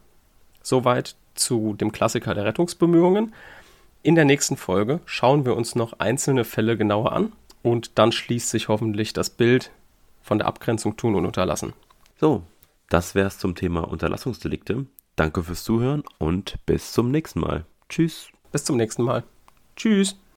Soweit 0.62 1.16
zu 1.34 1.74
dem 1.74 1.92
Klassiker 1.92 2.34
der 2.34 2.44
Rettungsbemühungen. 2.44 3.34
In 4.02 4.14
der 4.14 4.24
nächsten 4.24 4.56
Folge 4.56 5.00
schauen 5.04 5.44
wir 5.44 5.56
uns 5.56 5.74
noch 5.74 5.98
einzelne 5.98 6.44
Fälle 6.44 6.76
genauer 6.76 7.12
an 7.12 7.32
und 7.62 7.98
dann 7.98 8.12
schließt 8.12 8.50
sich 8.50 8.68
hoffentlich 8.68 9.12
das 9.12 9.30
Bild 9.30 9.70
von 10.22 10.38
der 10.38 10.46
Abgrenzung 10.46 10.96
Tun 10.96 11.14
und 11.14 11.26
Unterlassen. 11.26 11.72
So, 12.18 12.42
das 12.88 13.14
wär's 13.14 13.38
zum 13.38 13.54
Thema 13.54 13.88
Unterlassungsdelikte. 13.88 14.86
Danke 15.16 15.42
fürs 15.42 15.64
Zuhören 15.64 16.04
und 16.18 16.54
bis 16.66 16.92
zum 16.92 17.10
nächsten 17.10 17.40
Mal. 17.40 17.64
Tschüss. 17.88 18.28
Bis 18.52 18.64
zum 18.64 18.76
nächsten 18.76 19.02
Mal. 19.02 19.24
Tschüss. 19.76 20.16